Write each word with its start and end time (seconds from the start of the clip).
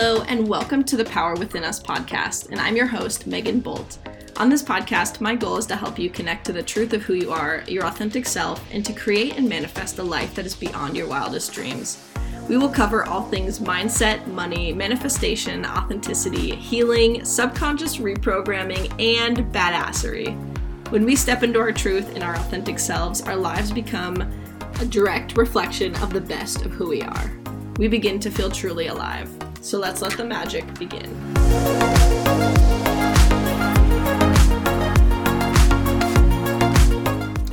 Hello, 0.00 0.22
and 0.28 0.46
welcome 0.46 0.84
to 0.84 0.96
the 0.96 1.04
Power 1.06 1.34
Within 1.34 1.64
Us 1.64 1.82
podcast. 1.82 2.52
And 2.52 2.60
I'm 2.60 2.76
your 2.76 2.86
host, 2.86 3.26
Megan 3.26 3.58
Bolt. 3.58 3.98
On 4.36 4.48
this 4.48 4.62
podcast, 4.62 5.20
my 5.20 5.34
goal 5.34 5.56
is 5.56 5.66
to 5.66 5.74
help 5.74 5.98
you 5.98 6.08
connect 6.08 6.46
to 6.46 6.52
the 6.52 6.62
truth 6.62 6.92
of 6.92 7.02
who 7.02 7.14
you 7.14 7.32
are, 7.32 7.64
your 7.66 7.84
authentic 7.84 8.24
self, 8.24 8.64
and 8.72 8.86
to 8.86 8.92
create 8.92 9.36
and 9.36 9.48
manifest 9.48 9.98
a 9.98 10.02
life 10.04 10.36
that 10.36 10.46
is 10.46 10.54
beyond 10.54 10.96
your 10.96 11.08
wildest 11.08 11.52
dreams. 11.52 12.08
We 12.48 12.56
will 12.56 12.68
cover 12.68 13.06
all 13.06 13.22
things 13.22 13.58
mindset, 13.58 14.24
money, 14.28 14.72
manifestation, 14.72 15.66
authenticity, 15.66 16.54
healing, 16.54 17.24
subconscious 17.24 17.96
reprogramming, 17.96 18.92
and 19.02 19.38
badassery. 19.52 20.32
When 20.92 21.04
we 21.04 21.16
step 21.16 21.42
into 21.42 21.58
our 21.58 21.72
truth 21.72 22.14
and 22.14 22.22
our 22.22 22.36
authentic 22.36 22.78
selves, 22.78 23.20
our 23.22 23.34
lives 23.34 23.72
become 23.72 24.22
a 24.78 24.84
direct 24.84 25.36
reflection 25.36 25.96
of 25.96 26.12
the 26.12 26.20
best 26.20 26.64
of 26.64 26.70
who 26.70 26.88
we 26.88 27.02
are. 27.02 27.32
We 27.78 27.88
begin 27.88 28.20
to 28.20 28.30
feel 28.30 28.48
truly 28.48 28.86
alive. 28.86 29.28
So 29.60 29.78
let's 29.78 30.00
let 30.00 30.16
the 30.16 30.24
magic 30.24 30.78
begin. 30.78 31.14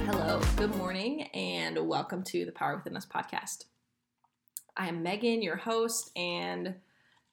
Hello, 0.05 0.40
good 0.55 0.76
morning, 0.78 1.23
and 1.34 1.88
welcome 1.88 2.23
to 2.23 2.45
the 2.45 2.52
Power 2.52 2.78
Within 2.78 2.95
Us 2.95 3.08
podcast. 3.08 3.66
I 4.78 4.88
am 4.88 5.02
Megan, 5.02 5.41
your 5.41 5.58
host, 5.58 6.12
and 6.16 6.76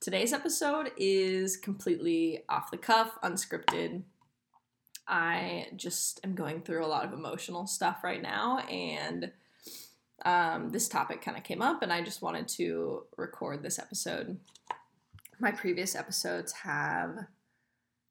today's 0.01 0.33
episode 0.33 0.91
is 0.97 1.57
completely 1.59 2.43
off 2.49 2.71
the 2.71 2.79
cuff, 2.79 3.19
unscripted. 3.23 4.03
I 5.07 5.67
just 5.77 6.19
am 6.25 6.35
going 6.35 6.63
through 6.63 6.85
a 6.85 6.89
lot 6.89 7.05
of 7.05 7.13
emotional 7.13 7.67
stuff 7.67 8.03
right 8.03 8.23
now, 8.23 8.61
and 8.61 9.33
um, 10.25 10.71
this 10.71 10.89
topic 10.89 11.23
kind 11.23 11.37
of 11.37 11.43
came 11.43 11.63
up, 11.63 11.83
and 11.83 11.93
I 11.93 12.03
just 12.03 12.23
wanted 12.23 12.49
to 12.49 13.05
record 13.17 13.63
this 13.63 13.79
episode 13.79 14.39
my 15.43 15.51
previous 15.51 15.97
episodes 15.97 16.53
have 16.53 17.17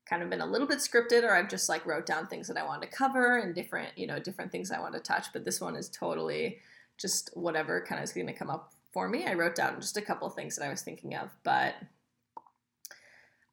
kind 0.08 0.22
of 0.22 0.30
been 0.30 0.42
a 0.42 0.46
little 0.46 0.68
bit 0.68 0.80
scripted 0.80 1.24
or 1.24 1.34
I've 1.34 1.48
just 1.48 1.70
like 1.70 1.86
wrote 1.86 2.06
down 2.06 2.28
things 2.28 2.48
that 2.50 2.58
I 2.58 2.66
wanted 2.66 2.92
to 2.92 2.98
cover 2.98 3.38
and 3.38 3.56
different, 3.56 3.98
you 3.98 4.06
know, 4.06 4.20
different 4.20 4.52
things 4.52 4.70
I 4.70 4.82
want 4.82 4.94
to 4.96 5.00
touch, 5.00 5.28
but 5.32 5.46
this 5.46 5.62
one 5.62 5.78
is 5.78 5.90
totally 5.90 6.60
just 7.00 7.32
whatever 7.34 7.84
kind 7.88 8.00
of 8.00 8.04
is 8.04 8.14
going 8.14 8.28
to 8.28 8.34
come 8.34 8.50
up 8.50 8.74
for 8.92 9.08
me. 9.08 9.26
I 9.26 9.34
wrote 9.34 9.56
down 9.56 9.80
just 9.80 9.96
a 9.96 10.02
couple 10.02 10.30
things 10.30 10.58
that 10.58 10.66
I 10.66 10.70
was 10.70 10.82
thinking 10.82 11.16
of, 11.16 11.30
but 11.44 11.76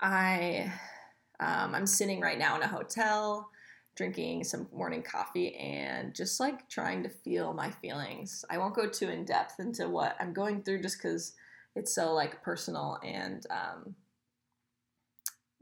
I 0.01 0.73
um, 1.39 1.75
I'm 1.77 1.87
sitting 1.87 2.21
right 2.21 2.39
now 2.39 2.57
in 2.57 2.63
a 2.63 2.69
hotel 2.69 3.49
drinking 3.99 4.45
some 4.45 4.69
morning 4.73 5.03
coffee 5.03 5.57
and 5.57 6.15
just 6.15 6.39
like 6.39 6.69
trying 6.69 7.03
to 7.03 7.09
feel 7.09 7.53
my 7.53 7.69
feelings. 7.69 8.45
I 8.49 8.57
won't 8.57 8.77
go 8.77 8.89
too 8.89 9.09
in 9.09 9.25
depth 9.25 9.59
into 9.59 9.89
what 9.89 10.15
I'm 10.21 10.33
going 10.33 10.63
through 10.63 10.83
just 10.83 11.03
because 11.03 11.35
it's 11.75 11.93
so 11.93 12.15
like 12.15 12.41
personal 12.41 13.01
and 13.05 13.45
um, 13.51 13.97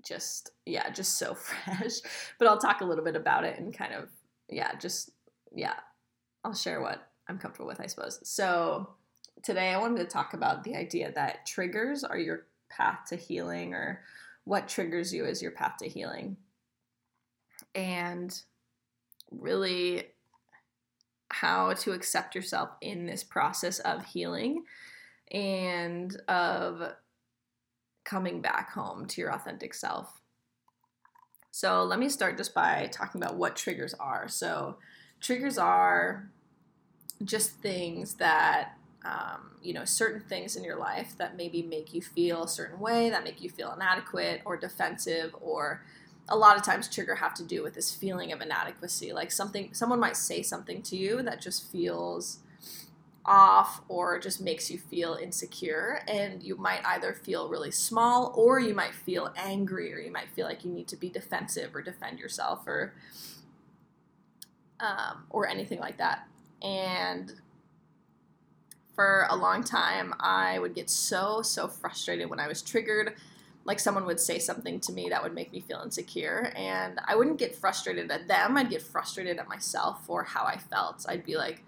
just 0.07 0.51
yeah 0.67 0.91
just 0.91 1.17
so 1.17 1.35
fresh. 1.35 1.95
But 2.39 2.47
i'll 2.47 2.59
talk 2.59 2.83
a 2.83 2.85
little 2.85 3.05
bit 3.05 3.17
about 3.17 3.45
it 3.45 3.59
and 3.59 3.77
kind 3.77 3.95
of 3.95 4.11
yeah 4.51 4.75
just 4.79 5.13
yeah 5.55 5.75
i'll 6.45 6.55
share 6.55 6.83
what 6.83 7.09
i'm 7.29 7.39
comfortable 7.39 7.67
with 7.67 7.81
i 7.81 7.87
suppose. 7.87 8.21
So 8.23 8.91
today 9.43 9.71
i 9.71 9.79
wanted 9.79 9.99
to 10.01 10.07
talk 10.07 10.35
about 10.35 10.63
the 10.63 10.77
idea 10.77 11.11
that 11.15 11.47
triggers 11.47 12.05
are 12.05 12.19
your 12.19 12.47
path 12.69 13.01
to 13.09 13.17
healing 13.17 13.73
or 13.73 14.03
what 14.45 14.69
triggers 14.69 15.13
you 15.13 15.25
as 15.25 15.41
your 15.41 15.53
path 15.53 15.77
to 15.79 15.89
healing 15.89 16.37
and 17.77 18.43
really 19.31 20.05
how 21.31 21.75
to 21.75 21.93
accept 21.93 22.35
yourself 22.35 22.71
in 22.81 23.07
this 23.07 23.23
process 23.23 23.79
of 23.81 24.05
healing 24.07 24.65
and 25.31 26.17
of 26.29 26.95
coming 28.05 28.41
back 28.41 28.71
home 28.71 29.07
to 29.07 29.21
your 29.21 29.33
authentic 29.33 29.75
self. 29.75 30.21
So, 31.51 31.85
let 31.85 31.99
me 31.99 32.09
start 32.09 32.37
just 32.37 32.55
by 32.55 32.89
talking 32.93 33.21
about 33.23 33.37
what 33.37 33.57
triggers 33.57 33.95
are. 33.95 34.29
So, 34.29 34.77
triggers 35.21 35.59
are 35.59 36.31
just 37.25 37.53
things 37.63 38.15
that, 38.15 38.73
um, 39.05 39.53
you 39.63 39.73
know, 39.73 39.85
certain 39.85 40.21
things 40.21 40.57
in 40.57 40.65
your 40.65 40.79
life 40.79 41.15
that 41.19 41.37
maybe 41.37 41.63
make 41.63 41.95
you 41.95 42.03
feel 42.03 42.45
a 42.45 42.49
certain 42.49 42.79
way, 42.79 43.11
that 43.11 43.25
make 43.25 43.43
you 43.43 43.49
feel 43.49 43.73
inadequate 43.73 44.43
or 44.45 44.57
defensive, 44.57 45.35
or 45.41 45.83
a 46.29 46.37
lot 46.37 46.57
of 46.57 46.63
times 46.63 46.89
trigger 46.89 47.15
have 47.15 47.35
to 47.35 47.45
do 47.45 47.63
with 47.63 47.75
this 47.75 47.95
feeling 47.95 48.33
of 48.33 48.41
inadequacy. 48.41 49.13
Like 49.13 49.31
something, 49.31 49.73
someone 49.73 50.01
might 50.01 50.17
say 50.17 50.43
something 50.43 50.83
to 50.83 50.97
you 50.97 51.23
that 51.23 51.41
just 51.41 51.71
feels 51.71 52.41
off 53.27 53.81
or 53.89 54.19
just 54.19 54.41
makes 54.41 54.71
you 54.71 54.79
feel 54.79 55.19
insecure 55.21 56.01
and 56.07 56.43
you 56.43 56.57
might 56.57 56.81
either 56.87 57.13
feel 57.13 57.49
really 57.49 57.73
small 57.73 58.33
or 58.37 58.61
you 58.61 58.73
might 58.73 58.95
feel 58.95 59.33
angry 59.37 59.93
or 59.93 59.99
you 59.99 60.13
might 60.13 60.31
feel 60.31 60.47
like 60.47 60.65
you 60.65 60.71
need 60.71 60.87
to 60.87 60.97
be 60.97 61.11
defensive 61.11 61.75
or 61.75 61.83
defend 61.83 62.21
yourself 62.21 62.67
or 62.67 62.95
um, 64.79 65.25
or 65.31 65.49
anything 65.49 65.81
like 65.81 65.99
that 65.99 66.29
and 66.63 67.35
for 68.95 69.27
a 69.31 69.37
long 69.37 69.65
time 69.65 70.15
i 70.21 70.59
would 70.59 70.75
get 70.75 70.89
so 70.89 71.43
so 71.43 71.67
frustrated 71.67 72.31
when 72.31 72.39
i 72.39 72.47
was 72.47 72.63
triggered 72.63 73.15
like 73.67 73.79
someone 73.81 74.07
would 74.07 74.21
say 74.21 74.39
something 74.39 74.81
to 74.81 74.93
me 74.93 75.09
that 75.11 75.23
would 75.23 75.35
make 75.35 75.53
me 75.53 75.61
feel 75.61 75.81
insecure 75.83 76.53
and 76.57 77.01
i 77.07 77.15
wouldn't 77.15 77.39
get 77.39 77.55
frustrated 77.55 78.11
at 78.11 78.27
them 78.29 78.57
i'd 78.57 78.71
get 78.71 78.81
frustrated 78.81 79.39
at 79.39 79.49
myself 79.49 80.05
for 80.07 80.25
how 80.25 80.45
i 80.45 80.57
felt 80.57 81.05
i'd 81.09 81.25
be 81.25 81.37
like 81.37 81.63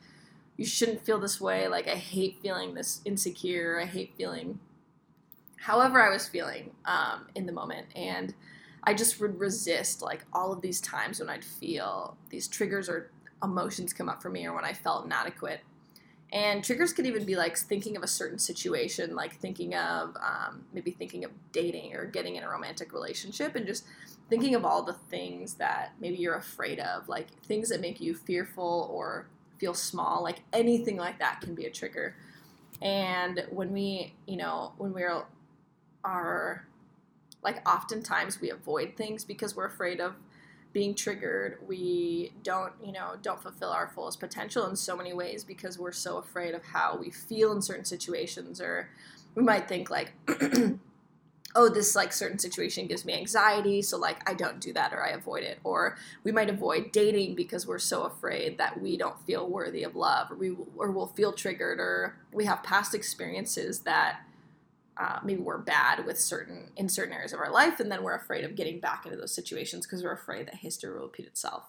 you 0.58 0.66
shouldn't 0.66 1.06
feel 1.06 1.19
this 1.19 1.41
way. 1.41 1.69
Like, 1.69 1.88
I 1.88 1.94
hate 1.94 2.41
feeling 2.42 2.75
this 2.75 3.00
insecure. 3.06 3.81
I 3.81 3.87
hate 3.87 4.12
feeling 4.19 4.58
however 5.56 6.03
I 6.03 6.10
was 6.10 6.28
feeling 6.28 6.72
um, 6.84 7.28
in 7.34 7.47
the 7.47 7.53
moment. 7.53 7.87
And 7.97 8.34
I 8.82 8.92
just 8.92 9.20
would 9.20 9.41
resist 9.41 10.03
like 10.03 10.25
all 10.32 10.53
of 10.53 10.60
these 10.60 10.81
times 10.81 11.20
when 11.20 11.31
I'd 11.31 11.44
feel 11.44 12.16
these 12.28 12.48
triggers 12.48 12.88
or 12.88 13.10
emotions 13.42 13.92
come 13.92 14.08
up 14.08 14.20
for 14.20 14.31
me 14.31 14.47
or 14.47 14.53
when 14.53 14.64
I 14.64 14.72
felt 14.72 15.06
inadequate. 15.06 15.60
And 16.32 16.62
triggers 16.62 16.92
could 16.92 17.06
even 17.06 17.24
be 17.24 17.36
like 17.36 17.56
thinking 17.56 17.96
of 17.96 18.02
a 18.02 18.06
certain 18.06 18.38
situation, 18.38 19.14
like 19.14 19.36
thinking 19.36 19.74
of 19.74 20.14
um, 20.16 20.64
maybe 20.74 20.90
thinking 20.90 21.24
of 21.24 21.30
dating 21.52 21.94
or 21.94 22.04
getting 22.04 22.36
in 22.36 22.44
a 22.44 22.48
romantic 22.48 22.92
relationship 22.92 23.56
and 23.56 23.66
just 23.66 23.84
thinking 24.28 24.54
of 24.54 24.64
all 24.64 24.82
the 24.82 24.92
things 24.92 25.54
that 25.54 25.92
maybe 26.00 26.16
you're 26.16 26.36
afraid 26.36 26.80
of, 26.80 27.08
like 27.08 27.30
things 27.44 27.70
that 27.70 27.80
make 27.80 28.00
you 28.00 28.14
fearful 28.14 28.90
or 28.92 29.26
feel 29.58 29.72
small, 29.72 30.22
like 30.22 30.42
anything 30.52 30.98
like 30.98 31.18
that 31.18 31.40
can 31.40 31.54
be 31.54 31.64
a 31.64 31.70
trigger. 31.70 32.14
And 32.82 33.46
when 33.50 33.72
we, 33.72 34.14
you 34.26 34.36
know, 34.36 34.72
when 34.76 34.92
we're 34.92 35.22
are 36.04 36.64
like 37.42 37.66
oftentimes 37.68 38.40
we 38.40 38.50
avoid 38.50 38.96
things 38.96 39.24
because 39.24 39.56
we're 39.56 39.66
afraid 39.66 40.00
of 40.00 40.14
being 40.72 40.94
triggered. 40.94 41.58
We 41.66 42.32
don't, 42.42 42.72
you 42.84 42.92
know, 42.92 43.14
don't 43.22 43.42
fulfill 43.42 43.70
our 43.70 43.88
fullest 43.88 44.20
potential 44.20 44.66
in 44.66 44.76
so 44.76 44.96
many 44.96 45.12
ways 45.12 45.44
because 45.44 45.78
we're 45.78 45.92
so 45.92 46.18
afraid 46.18 46.54
of 46.54 46.64
how 46.64 46.96
we 46.96 47.10
feel 47.10 47.52
in 47.52 47.62
certain 47.62 47.84
situations 47.84 48.60
or 48.60 48.90
we 49.34 49.42
might 49.42 49.68
think 49.68 49.90
like 49.90 50.12
oh 51.54 51.68
this 51.68 51.94
like 51.96 52.12
certain 52.12 52.38
situation 52.38 52.86
gives 52.86 53.04
me 53.04 53.14
anxiety 53.14 53.80
so 53.80 53.96
like 53.96 54.28
i 54.28 54.34
don't 54.34 54.60
do 54.60 54.72
that 54.72 54.92
or 54.92 55.02
i 55.02 55.10
avoid 55.10 55.42
it 55.42 55.58
or 55.64 55.96
we 56.24 56.32
might 56.32 56.50
avoid 56.50 56.92
dating 56.92 57.34
because 57.34 57.66
we're 57.66 57.78
so 57.78 58.02
afraid 58.02 58.58
that 58.58 58.80
we 58.80 58.96
don't 58.96 59.20
feel 59.26 59.48
worthy 59.48 59.82
of 59.82 59.94
love 59.94 60.30
or 60.30 60.36
we 60.36 60.54
or 60.76 60.90
we'll 60.90 61.06
feel 61.06 61.32
triggered 61.32 61.80
or 61.80 62.16
we 62.32 62.44
have 62.44 62.62
past 62.62 62.94
experiences 62.94 63.80
that 63.80 64.20
uh, 64.98 65.20
maybe 65.25 65.41
we're 65.41 65.59
bad 65.59 66.04
with 66.06 66.19
certain 66.19 66.70
in 66.76 66.88
certain 66.88 67.14
areas 67.14 67.32
of 67.32 67.41
our 67.41 67.53
life 67.53 67.78
and 67.81 67.91
then 67.91 68.03
we're 68.03 68.16
afraid 68.16 68.44
of 68.44 68.56
getting 68.56 68.81
back 68.81 69.04
into 69.04 69.16
those 69.16 69.34
situations 69.34 69.86
because 69.86 70.03
we're 70.03 70.12
afraid 70.12 70.47
that 70.47 70.56
history 70.56 70.92
will 70.92 71.06
repeat 71.06 71.26
itself. 71.26 71.64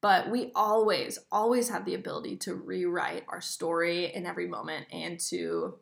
But 0.00 0.30
we 0.30 0.52
always 0.54 1.18
always 1.30 1.68
have 1.68 1.84
the 1.84 1.94
ability 1.94 2.36
to 2.38 2.54
rewrite 2.54 3.24
our 3.28 3.40
story 3.40 4.14
in 4.14 4.26
every 4.26 4.46
moment 4.46 4.86
and 4.92 5.18
to 5.28 5.74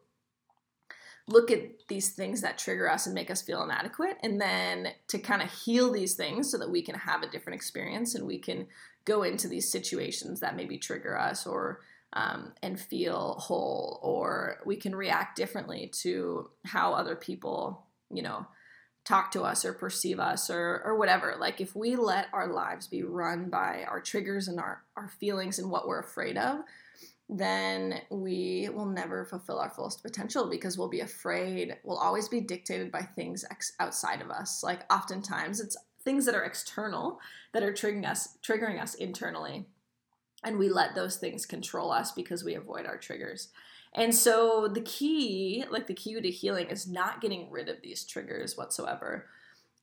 look 1.27 1.51
at 1.51 1.89
these 1.89 2.11
things 2.11 2.43
that 2.43 2.59
trigger 2.59 2.91
us 2.91 3.07
and 3.07 3.15
make 3.15 3.31
us 3.31 3.41
feel 3.41 3.63
inadequate 3.63 4.19
and 4.23 4.41
then 4.41 4.89
to 5.09 5.19
kind 5.19 5.43
of 5.43 5.51
heal 5.51 5.91
these 5.91 6.15
things 6.15 6.51
so 6.51 6.59
that 6.59 6.71
we 6.71 6.83
can 6.83 6.95
have 6.95 7.23
a 7.23 7.31
different 7.31 7.57
experience 7.57 8.15
and 8.15 8.27
we 8.27 8.39
can 8.39 8.67
go 9.05 9.23
into 9.23 9.49
these 9.49 9.71
situations 9.71 10.41
that 10.41 10.57
maybe 10.57 10.77
trigger 10.77 11.17
us 11.19 11.47
or 11.47 11.81
um, 12.15 12.53
and 12.63 12.81
feel 12.81 13.35
whole 13.39 14.01
or 14.03 14.59
we 14.65 14.77
can 14.77 14.95
react 14.95 15.37
differently 15.37 15.91
to 16.03 16.51
how 16.65 16.93
other 16.93 17.17
people 17.17 17.87
you 18.11 18.23
know 18.23 18.47
talk 19.05 19.31
to 19.33 19.43
us 19.43 19.65
or 19.65 19.75
perceive 19.75 20.19
us 20.19 20.49
or 20.49 20.81
or 20.85 20.97
whatever 20.97 21.37
like 21.39 21.61
if 21.61 21.77
we 21.77 21.97
let 21.97 22.29
our 22.33 22.53
lives 22.53 22.87
be 22.87 23.03
run 23.03 23.51
by 23.51 23.85
our 23.89 24.01
triggers 24.01 24.49
and 24.49 24.59
our 24.59 24.83
our 24.97 25.09
feelings 25.09 25.59
and 25.59 25.71
what 25.71 25.87
we're 25.87 26.01
afraid 26.01 26.39
of 26.39 26.61
then 27.29 28.01
we 28.11 28.69
will 28.73 28.87
never 28.87 29.25
fulfill 29.25 29.59
our 29.59 29.71
fullest 29.71 30.03
potential 30.03 30.49
because 30.51 30.77
we'll 30.77 30.89
be 30.89 31.01
afraid. 31.01 31.77
We'll 31.83 31.97
always 31.97 32.29
be 32.29 32.41
dictated 32.41 32.93
by 32.93 33.03
things 33.03 33.45
ex- 33.51 33.73
outside 33.81 34.21
of 34.21 34.31
us. 34.31 34.63
Like 34.63 34.81
oftentimes, 34.93 35.61
it's 35.61 35.77
things 36.03 36.27
that 36.27 36.35
are 36.35 36.45
external 36.45 37.19
that 37.53 37.63
are 37.63 37.73
triggering 37.73 38.07
us, 38.07 38.37
triggering 38.47 38.81
us 38.81 38.95
internally, 38.95 39.67
and 40.45 40.59
we 40.59 40.69
let 40.69 40.95
those 40.95 41.17
things 41.17 41.47
control 41.47 41.91
us 41.91 42.13
because 42.13 42.45
we 42.45 42.55
avoid 42.55 42.87
our 42.87 42.99
triggers. 42.99 43.49
And 43.95 44.15
so 44.15 44.69
the 44.69 44.81
key, 44.81 45.65
like 45.71 45.87
the 45.87 45.95
key 45.95 46.21
to 46.21 46.31
healing, 46.31 46.67
is 46.69 46.89
not 46.89 47.21
getting 47.21 47.51
rid 47.51 47.69
of 47.69 47.81
these 47.83 48.05
triggers 48.05 48.57
whatsoever. 48.57 49.27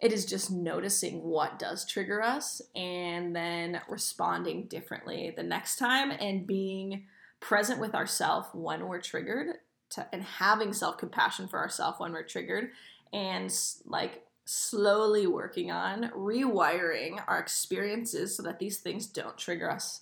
It 0.01 0.11
is 0.11 0.25
just 0.25 0.51
noticing 0.51 1.21
what 1.21 1.59
does 1.59 1.85
trigger 1.85 2.21
us 2.21 2.61
and 2.75 3.35
then 3.35 3.81
responding 3.87 4.65
differently 4.65 5.33
the 5.35 5.43
next 5.43 5.77
time 5.77 6.11
and 6.11 6.47
being 6.47 7.05
present 7.39 7.79
with 7.79 7.95
ourselves 7.95 8.47
when 8.53 8.87
we're 8.87 9.01
triggered 9.01 9.57
to, 9.91 10.07
and 10.11 10.23
having 10.23 10.73
self 10.73 10.97
compassion 10.97 11.47
for 11.47 11.59
ourselves 11.59 11.99
when 11.99 12.11
we're 12.11 12.23
triggered 12.23 12.71
and 13.13 13.53
like 13.85 14.23
slowly 14.45 15.27
working 15.27 15.71
on 15.71 16.09
rewiring 16.15 17.23
our 17.27 17.39
experiences 17.39 18.35
so 18.35 18.43
that 18.43 18.59
these 18.59 18.79
things 18.79 19.05
don't 19.05 19.37
trigger 19.37 19.69
us 19.69 20.01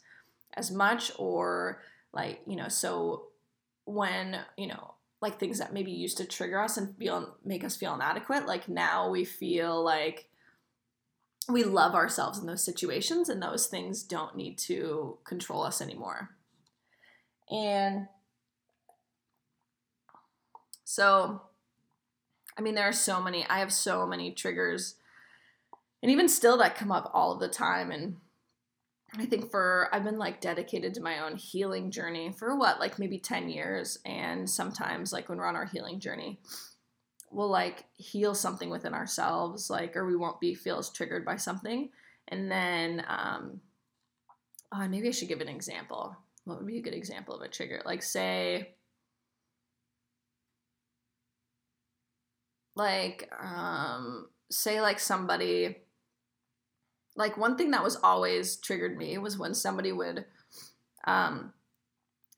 as 0.53 0.71
much 0.71 1.11
or 1.17 1.81
like 2.13 2.41
you 2.47 2.55
know 2.55 2.67
so 2.67 3.27
when 3.85 4.37
you 4.57 4.67
know 4.67 4.93
like 5.21 5.39
things 5.39 5.59
that 5.59 5.73
maybe 5.73 5.91
used 5.91 6.17
to 6.17 6.25
trigger 6.25 6.59
us 6.59 6.77
and 6.77 6.95
feel 6.97 7.35
make 7.43 7.63
us 7.63 7.75
feel 7.75 7.93
inadequate 7.93 8.45
like 8.45 8.69
now 8.69 9.09
we 9.09 9.25
feel 9.25 9.83
like 9.83 10.27
we 11.47 11.63
love 11.63 11.95
ourselves 11.95 12.37
in 12.37 12.45
those 12.45 12.63
situations 12.63 13.27
and 13.27 13.41
those 13.41 13.67
things 13.67 14.03
don't 14.03 14.35
need 14.35 14.55
to 14.55 15.17
control 15.23 15.63
us 15.63 15.81
anymore. 15.81 16.29
And 17.49 18.07
so 20.89 21.39
i 22.57 22.61
mean 22.61 22.73
there 22.73 22.87
are 22.87 22.91
so 22.91 23.21
many 23.21 23.45
i 23.47 23.59
have 23.59 23.71
so 23.71 24.07
many 24.07 24.31
triggers 24.31 24.95
and 26.01 26.11
even 26.11 26.27
still 26.27 26.57
that 26.57 26.75
come 26.75 26.91
up 26.91 27.11
all 27.13 27.35
the 27.35 27.47
time 27.47 27.91
and 27.91 28.15
I 29.17 29.25
think 29.25 29.49
for 29.49 29.89
I've 29.91 30.03
been 30.03 30.19
like 30.19 30.41
dedicated 30.41 30.93
to 30.93 31.01
my 31.01 31.19
own 31.19 31.35
healing 31.35 31.91
journey 31.91 32.31
for 32.37 32.55
what 32.55 32.79
like 32.79 32.99
maybe 32.99 33.17
10 33.17 33.49
years 33.49 33.97
and 34.05 34.49
sometimes 34.49 35.11
like 35.11 35.29
when 35.29 35.37
we're 35.39 35.47
on 35.47 35.55
our 35.55 35.65
healing 35.65 35.99
journey 35.99 36.39
we'll 37.31 37.49
like 37.49 37.85
heal 37.95 38.33
something 38.35 38.69
within 38.69 38.93
ourselves 38.93 39.69
like 39.69 39.95
or 39.95 40.05
we 40.05 40.15
won't 40.15 40.39
be 40.39 40.53
feel 40.53 40.77
as 40.77 40.89
triggered 40.89 41.25
by 41.25 41.37
something. 41.37 41.89
And 42.27 42.51
then 42.51 43.03
um 43.07 43.61
oh, 44.73 44.87
maybe 44.87 45.07
I 45.07 45.11
should 45.11 45.27
give 45.27 45.41
an 45.41 45.49
example. 45.49 46.15
What 46.45 46.57
would 46.57 46.67
be 46.67 46.77
a 46.77 46.83
good 46.83 46.93
example 46.93 47.35
of 47.35 47.41
a 47.41 47.47
trigger? 47.47 47.81
Like 47.85 48.03
say 48.03 48.75
like 52.75 53.29
um 53.41 54.27
say 54.51 54.81
like 54.81 54.99
somebody 54.99 55.77
like 57.15 57.37
one 57.37 57.57
thing 57.57 57.71
that 57.71 57.83
was 57.83 57.97
always 57.97 58.55
triggered 58.57 58.97
me 58.97 59.17
was 59.17 59.37
when 59.37 59.53
somebody 59.53 59.91
would 59.91 60.25
um, 61.05 61.53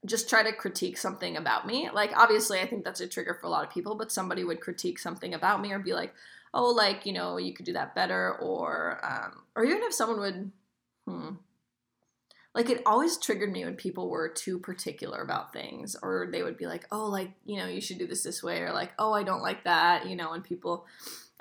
just 0.05 0.29
try 0.29 0.43
to 0.43 0.53
critique 0.53 0.97
something 0.97 1.37
about 1.37 1.67
me. 1.67 1.89
Like 1.91 2.11
obviously 2.15 2.59
I 2.59 2.67
think 2.67 2.83
that's 2.83 3.01
a 3.01 3.07
trigger 3.07 3.37
for 3.39 3.47
a 3.47 3.49
lot 3.49 3.65
of 3.65 3.73
people, 3.73 3.95
but 3.95 4.11
somebody 4.11 4.43
would 4.43 4.61
critique 4.61 4.99
something 4.99 5.33
about 5.33 5.61
me 5.61 5.71
or 5.71 5.79
be 5.79 5.93
like, 5.93 6.13
"Oh, 6.53 6.69
like, 6.71 7.05
you 7.05 7.13
know, 7.13 7.37
you 7.37 7.53
could 7.53 7.65
do 7.65 7.73
that 7.73 7.95
better," 7.95 8.35
or 8.39 8.99
um, 9.03 9.43
or 9.55 9.63
even 9.65 9.83
if 9.83 9.93
someone 9.93 10.19
would 10.19 10.51
hmm 11.07 11.35
like 12.53 12.69
it 12.69 12.81
always 12.85 13.17
triggered 13.17 13.51
me 13.51 13.63
when 13.63 13.75
people 13.75 14.09
were 14.09 14.27
too 14.27 14.59
particular 14.59 15.21
about 15.21 15.53
things 15.53 15.95
or 16.03 16.27
they 16.31 16.43
would 16.43 16.57
be 16.57 16.67
like, 16.67 16.85
"Oh, 16.91 17.05
like, 17.05 17.31
you 17.45 17.57
know, 17.57 17.67
you 17.67 17.79
should 17.81 17.97
do 17.97 18.07
this 18.07 18.23
this 18.23 18.43
way," 18.43 18.61
or 18.61 18.73
like, 18.73 18.91
"Oh, 18.99 19.13
I 19.13 19.23
don't 19.23 19.41
like 19.41 19.63
that," 19.63 20.07
you 20.07 20.15
know, 20.15 20.33
and 20.33 20.43
people 20.43 20.85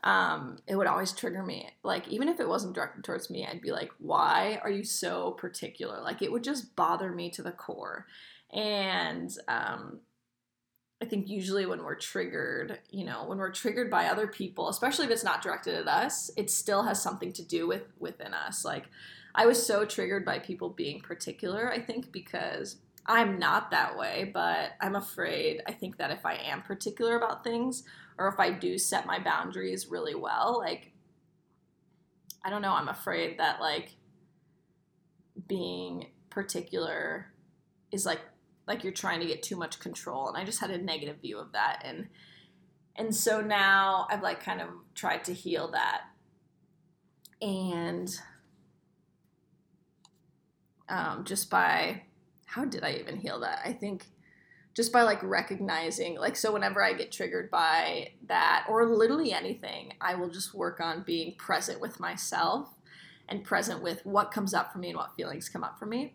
um, 0.02 0.58
it 0.66 0.76
would 0.76 0.86
always 0.86 1.12
trigger 1.12 1.42
me. 1.42 1.70
Like, 1.82 2.08
even 2.08 2.28
if 2.28 2.40
it 2.40 2.48
wasn't 2.48 2.74
directed 2.74 3.04
towards 3.04 3.30
me, 3.30 3.46
I'd 3.46 3.60
be 3.60 3.72
like, 3.72 3.90
why 3.98 4.60
are 4.62 4.70
you 4.70 4.84
so 4.84 5.32
particular? 5.32 6.00
Like, 6.00 6.22
it 6.22 6.32
would 6.32 6.44
just 6.44 6.74
bother 6.74 7.10
me 7.12 7.30
to 7.30 7.42
the 7.42 7.52
core. 7.52 8.06
And 8.52 9.30
um, 9.46 10.00
I 11.02 11.06
think 11.06 11.28
usually 11.28 11.66
when 11.66 11.84
we're 11.84 11.96
triggered, 11.96 12.78
you 12.90 13.04
know, 13.04 13.24
when 13.26 13.38
we're 13.38 13.52
triggered 13.52 13.90
by 13.90 14.06
other 14.06 14.26
people, 14.26 14.68
especially 14.68 15.06
if 15.06 15.10
it's 15.10 15.24
not 15.24 15.42
directed 15.42 15.74
at 15.74 15.88
us, 15.88 16.30
it 16.36 16.50
still 16.50 16.82
has 16.82 17.02
something 17.02 17.32
to 17.34 17.44
do 17.44 17.66
with 17.66 17.84
within 17.98 18.34
us. 18.34 18.64
Like, 18.64 18.86
I 19.34 19.46
was 19.46 19.64
so 19.64 19.84
triggered 19.84 20.24
by 20.24 20.40
people 20.40 20.70
being 20.70 21.00
particular, 21.00 21.70
I 21.70 21.78
think, 21.78 22.10
because 22.10 22.76
I'm 23.06 23.38
not 23.38 23.70
that 23.70 23.96
way, 23.96 24.30
but 24.32 24.72
I'm 24.80 24.96
afraid. 24.96 25.62
I 25.66 25.72
think 25.72 25.96
that 25.98 26.10
if 26.10 26.26
I 26.26 26.34
am 26.34 26.62
particular 26.62 27.16
about 27.16 27.44
things, 27.44 27.84
or 28.20 28.28
if 28.28 28.38
I 28.38 28.50
do 28.50 28.78
set 28.78 29.06
my 29.06 29.18
boundaries 29.18 29.88
really 29.88 30.14
well, 30.14 30.58
like, 30.58 30.92
I 32.44 32.50
don't 32.50 32.62
know, 32.62 32.72
I'm 32.72 32.88
afraid 32.88 33.38
that, 33.38 33.60
like, 33.60 33.96
being 35.48 36.06
particular 36.28 37.32
is 37.90 38.06
like 38.06 38.20
like 38.68 38.84
you're 38.84 38.92
trying 38.92 39.18
to 39.18 39.26
get 39.26 39.42
too 39.42 39.56
much 39.56 39.80
control 39.80 40.28
and 40.28 40.36
i 40.36 40.44
just 40.44 40.60
had 40.60 40.70
a 40.70 40.78
negative 40.78 41.16
view 41.20 41.38
of 41.38 41.50
that 41.52 41.82
and 41.84 42.06
and 42.94 43.12
so 43.12 43.40
now 43.40 44.06
i've 44.10 44.22
like 44.22 44.40
kind 44.44 44.60
of 44.60 44.68
tried 44.94 45.24
to 45.24 45.32
heal 45.32 45.72
that 45.72 46.02
and 47.42 48.20
um, 50.90 51.24
just 51.24 51.48
by 51.48 52.02
how 52.50 52.64
did 52.64 52.82
I 52.82 52.94
even 52.94 53.16
heal 53.16 53.40
that? 53.40 53.60
I 53.64 53.72
think 53.72 54.06
just 54.80 54.94
by 54.94 55.02
like 55.02 55.22
recognizing, 55.22 56.16
like, 56.16 56.34
so 56.36 56.54
whenever 56.54 56.82
I 56.82 56.94
get 56.94 57.12
triggered 57.12 57.50
by 57.50 58.12
that 58.28 58.64
or 58.66 58.86
literally 58.86 59.30
anything, 59.30 59.92
I 60.00 60.14
will 60.14 60.30
just 60.30 60.54
work 60.54 60.80
on 60.80 61.02
being 61.02 61.34
present 61.34 61.82
with 61.82 62.00
myself 62.00 62.70
and 63.28 63.44
present 63.44 63.82
with 63.82 64.06
what 64.06 64.32
comes 64.32 64.54
up 64.54 64.72
for 64.72 64.78
me 64.78 64.88
and 64.88 64.96
what 64.96 65.14
feelings 65.16 65.50
come 65.50 65.62
up 65.62 65.78
for 65.78 65.84
me. 65.84 66.14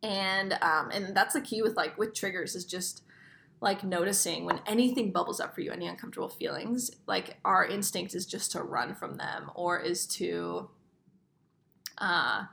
And 0.00 0.52
um, 0.62 0.92
and 0.92 1.12
that's 1.12 1.34
the 1.34 1.40
key 1.40 1.60
with 1.60 1.76
like 1.76 1.98
with 1.98 2.14
triggers 2.14 2.54
is 2.54 2.64
just 2.64 3.02
like 3.60 3.82
noticing 3.82 4.44
when 4.44 4.60
anything 4.64 5.10
bubbles 5.10 5.40
up 5.40 5.52
for 5.52 5.60
you, 5.60 5.72
any 5.72 5.88
uncomfortable 5.88 6.28
feelings, 6.28 6.92
like 7.08 7.38
our 7.44 7.66
instinct 7.66 8.14
is 8.14 8.26
just 8.26 8.52
to 8.52 8.62
run 8.62 8.94
from 8.94 9.16
them 9.16 9.50
or 9.56 9.80
is 9.80 10.06
to 10.06 10.70
uh 11.98 12.44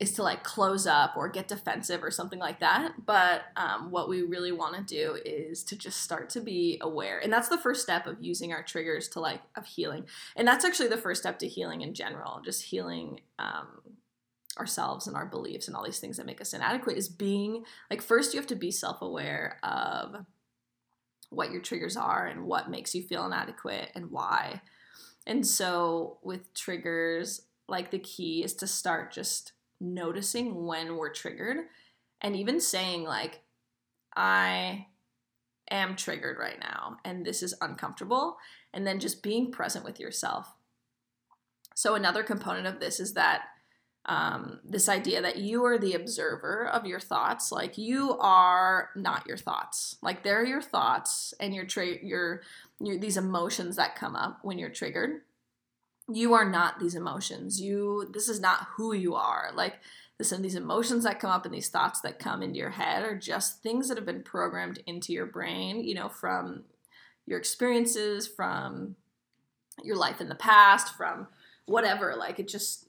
is 0.00 0.12
to 0.12 0.22
like 0.22 0.42
close 0.42 0.86
up 0.86 1.16
or 1.16 1.28
get 1.28 1.46
defensive 1.46 2.02
or 2.02 2.10
something 2.10 2.38
like 2.38 2.60
that. 2.60 3.06
But 3.06 3.42
um, 3.56 3.90
what 3.90 4.08
we 4.08 4.22
really 4.22 4.50
want 4.50 4.76
to 4.76 4.82
do 4.82 5.16
is 5.24 5.62
to 5.64 5.76
just 5.76 6.02
start 6.02 6.28
to 6.30 6.40
be 6.40 6.78
aware. 6.80 7.20
And 7.20 7.32
that's 7.32 7.48
the 7.48 7.58
first 7.58 7.82
step 7.82 8.06
of 8.06 8.16
using 8.20 8.52
our 8.52 8.62
triggers 8.62 9.08
to 9.10 9.20
like, 9.20 9.40
of 9.56 9.66
healing. 9.66 10.06
And 10.34 10.48
that's 10.48 10.64
actually 10.64 10.88
the 10.88 10.96
first 10.96 11.22
step 11.22 11.38
to 11.40 11.48
healing 11.48 11.80
in 11.80 11.94
general, 11.94 12.40
just 12.44 12.62
healing 12.64 13.20
um, 13.38 13.82
ourselves 14.58 15.06
and 15.06 15.16
our 15.16 15.26
beliefs 15.26 15.68
and 15.68 15.76
all 15.76 15.84
these 15.84 16.00
things 16.00 16.16
that 16.16 16.26
make 16.26 16.40
us 16.40 16.52
inadequate 16.54 16.96
is 16.96 17.08
being 17.08 17.64
like, 17.88 18.02
first, 18.02 18.34
you 18.34 18.40
have 18.40 18.48
to 18.48 18.56
be 18.56 18.72
self 18.72 19.00
aware 19.00 19.58
of 19.62 20.26
what 21.30 21.52
your 21.52 21.62
triggers 21.62 21.96
are 21.96 22.26
and 22.26 22.44
what 22.44 22.70
makes 22.70 22.94
you 22.94 23.02
feel 23.02 23.26
inadequate 23.26 23.90
and 23.94 24.10
why. 24.10 24.60
And 25.26 25.46
so 25.46 26.18
with 26.22 26.52
triggers, 26.52 27.42
like 27.68 27.90
the 27.90 27.98
key 27.98 28.44
is 28.44 28.54
to 28.54 28.66
start 28.66 29.12
just 29.12 29.52
noticing 29.84 30.66
when 30.66 30.96
we're 30.96 31.12
triggered 31.12 31.58
and 32.20 32.34
even 32.36 32.60
saying 32.60 33.04
like 33.04 33.42
i 34.16 34.86
am 35.70 35.96
triggered 35.96 36.38
right 36.38 36.58
now 36.60 36.96
and 37.04 37.24
this 37.24 37.42
is 37.42 37.54
uncomfortable 37.60 38.36
and 38.74 38.86
then 38.86 39.00
just 39.00 39.22
being 39.22 39.50
present 39.50 39.84
with 39.84 40.00
yourself. 40.00 40.52
So 41.74 41.94
another 41.94 42.22
component 42.22 42.66
of 42.66 42.80
this 42.80 43.00
is 43.00 43.14
that 43.14 43.44
um, 44.06 44.60
this 44.62 44.88
idea 44.88 45.22
that 45.22 45.38
you 45.38 45.64
are 45.64 45.78
the 45.78 45.94
observer 45.94 46.68
of 46.68 46.84
your 46.84 47.00
thoughts 47.00 47.50
like 47.50 47.78
you 47.78 48.18
are 48.18 48.90
not 48.94 49.26
your 49.26 49.38
thoughts. 49.38 49.96
Like 50.02 50.22
they're 50.22 50.44
your 50.44 50.60
thoughts 50.60 51.32
and 51.40 51.54
your 51.54 51.64
tra- 51.64 52.04
your, 52.04 52.42
your 52.80 52.98
these 52.98 53.16
emotions 53.16 53.76
that 53.76 53.96
come 53.96 54.14
up 54.14 54.40
when 54.42 54.58
you're 54.58 54.68
triggered 54.68 55.22
you 56.12 56.34
are 56.34 56.48
not 56.48 56.78
these 56.78 56.94
emotions. 56.94 57.60
You 57.60 58.08
this 58.12 58.28
is 58.28 58.40
not 58.40 58.68
who 58.76 58.92
you 58.92 59.14
are. 59.14 59.50
Like 59.54 59.76
this 60.18 60.32
and 60.32 60.44
these 60.44 60.54
emotions 60.54 61.04
that 61.04 61.20
come 61.20 61.30
up 61.30 61.44
and 61.44 61.54
these 61.54 61.68
thoughts 61.68 62.00
that 62.02 62.18
come 62.18 62.42
into 62.42 62.58
your 62.58 62.70
head 62.70 63.02
are 63.02 63.18
just 63.18 63.62
things 63.62 63.88
that 63.88 63.96
have 63.96 64.06
been 64.06 64.22
programmed 64.22 64.82
into 64.86 65.12
your 65.12 65.26
brain, 65.26 65.82
you 65.82 65.94
know, 65.94 66.08
from 66.08 66.64
your 67.26 67.38
experiences, 67.38 68.26
from 68.26 68.96
your 69.82 69.96
life 69.96 70.20
in 70.20 70.28
the 70.28 70.34
past, 70.34 70.96
from 70.96 71.26
whatever. 71.66 72.14
Like 72.16 72.38
it 72.38 72.48
just 72.48 72.88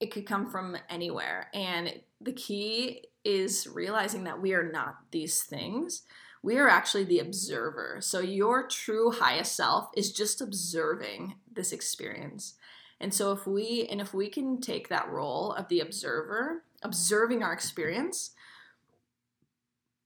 it 0.00 0.10
could 0.10 0.26
come 0.26 0.50
from 0.50 0.76
anywhere. 0.88 1.48
And 1.54 2.00
the 2.20 2.32
key 2.32 3.04
is 3.24 3.66
realizing 3.66 4.24
that 4.24 4.40
we 4.40 4.54
are 4.54 4.70
not 4.70 4.96
these 5.10 5.42
things 5.42 6.02
we 6.44 6.58
are 6.58 6.68
actually 6.68 7.04
the 7.04 7.20
observer. 7.20 7.96
So 8.02 8.20
your 8.20 8.68
true 8.68 9.10
highest 9.10 9.56
self 9.56 9.88
is 9.96 10.12
just 10.12 10.42
observing 10.42 11.36
this 11.54 11.72
experience. 11.72 12.54
And 13.00 13.12
so 13.12 13.32
if 13.32 13.46
we 13.46 13.86
and 13.90 14.00
if 14.00 14.14
we 14.14 14.28
can 14.28 14.60
take 14.60 14.88
that 14.88 15.10
role 15.10 15.52
of 15.52 15.68
the 15.68 15.80
observer, 15.80 16.64
observing 16.82 17.42
our 17.42 17.52
experience, 17.52 18.30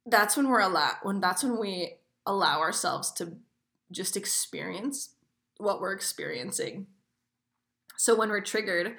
that's 0.06 0.36
when 0.36 0.48
we're 0.48 0.60
allowed 0.60 0.96
when 1.02 1.20
that's 1.20 1.44
when 1.44 1.58
we 1.58 1.94
allow 2.26 2.60
ourselves 2.60 3.12
to 3.12 3.36
just 3.90 4.16
experience 4.16 5.10
what 5.58 5.80
we're 5.80 5.92
experiencing. 5.92 6.86
So 7.96 8.14
when 8.14 8.28
we're 8.28 8.40
triggered, 8.40 8.96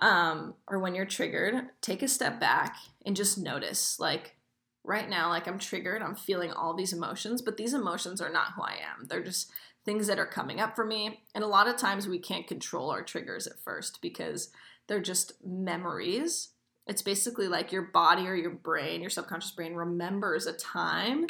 um, 0.00 0.54
or 0.66 0.78
when 0.78 0.94
you're 0.94 1.06
triggered, 1.06 1.68
take 1.80 2.02
a 2.02 2.08
step 2.08 2.40
back 2.40 2.76
and 3.06 3.14
just 3.14 3.38
notice 3.38 4.00
like 4.00 4.36
right 4.82 5.08
now, 5.08 5.28
like 5.28 5.46
I'm 5.46 5.58
triggered, 5.58 6.02
I'm 6.02 6.16
feeling 6.16 6.52
all 6.52 6.74
these 6.74 6.92
emotions, 6.92 7.42
but 7.42 7.56
these 7.56 7.74
emotions 7.74 8.20
are 8.20 8.32
not 8.32 8.52
who 8.56 8.62
I 8.62 8.78
am. 8.82 9.06
They're 9.06 9.22
just 9.22 9.50
things 9.90 10.06
that 10.06 10.20
are 10.20 10.26
coming 10.26 10.60
up 10.60 10.76
for 10.76 10.84
me. 10.84 11.20
And 11.34 11.42
a 11.42 11.48
lot 11.48 11.66
of 11.66 11.76
times 11.76 12.06
we 12.06 12.20
can't 12.20 12.46
control 12.46 12.90
our 12.90 13.02
triggers 13.02 13.48
at 13.48 13.58
first 13.58 14.00
because 14.00 14.52
they're 14.86 15.00
just 15.00 15.32
memories. 15.44 16.50
It's 16.86 17.02
basically 17.02 17.48
like 17.48 17.72
your 17.72 17.82
body 17.82 18.28
or 18.28 18.36
your 18.36 18.52
brain, 18.52 19.00
your 19.00 19.10
subconscious 19.10 19.50
brain 19.50 19.74
remembers 19.74 20.46
a 20.46 20.52
time 20.52 21.26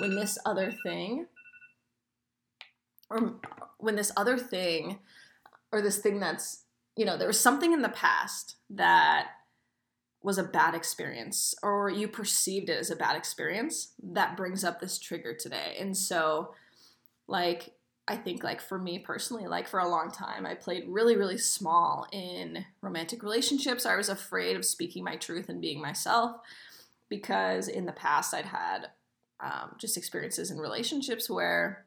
when 0.00 0.16
this 0.16 0.36
other 0.44 0.72
thing 0.82 1.26
or 3.10 3.38
when 3.78 3.94
this 3.94 4.10
other 4.16 4.36
thing 4.36 4.98
or 5.70 5.80
this 5.80 5.98
thing 5.98 6.18
that's, 6.18 6.64
you 6.96 7.04
know, 7.04 7.16
there 7.16 7.28
was 7.28 7.38
something 7.38 7.72
in 7.72 7.82
the 7.82 7.90
past 7.90 8.56
that 8.70 9.28
was 10.20 10.36
a 10.36 10.42
bad 10.42 10.74
experience 10.74 11.54
or 11.62 11.88
you 11.88 12.08
perceived 12.08 12.70
it 12.70 12.78
as 12.78 12.90
a 12.90 12.96
bad 12.96 13.14
experience 13.14 13.92
that 14.02 14.36
brings 14.36 14.64
up 14.64 14.80
this 14.80 14.98
trigger 14.98 15.32
today. 15.32 15.76
And 15.78 15.96
so 15.96 16.54
like 17.28 17.74
I 18.10 18.16
think 18.16 18.42
like 18.42 18.60
for 18.60 18.76
me 18.76 18.98
personally, 18.98 19.46
like 19.46 19.68
for 19.68 19.78
a 19.78 19.88
long 19.88 20.10
time, 20.10 20.44
I 20.44 20.56
played 20.56 20.84
really, 20.88 21.16
really 21.16 21.38
small 21.38 22.08
in 22.10 22.64
romantic 22.82 23.22
relationships. 23.22 23.86
I 23.86 23.94
was 23.94 24.08
afraid 24.08 24.56
of 24.56 24.64
speaking 24.64 25.04
my 25.04 25.14
truth 25.14 25.48
and 25.48 25.60
being 25.60 25.80
myself 25.80 26.40
because 27.08 27.68
in 27.68 27.86
the 27.86 27.92
past 27.92 28.34
I'd 28.34 28.46
had 28.46 28.88
um, 29.38 29.76
just 29.78 29.96
experiences 29.96 30.50
in 30.50 30.58
relationships 30.58 31.30
where 31.30 31.84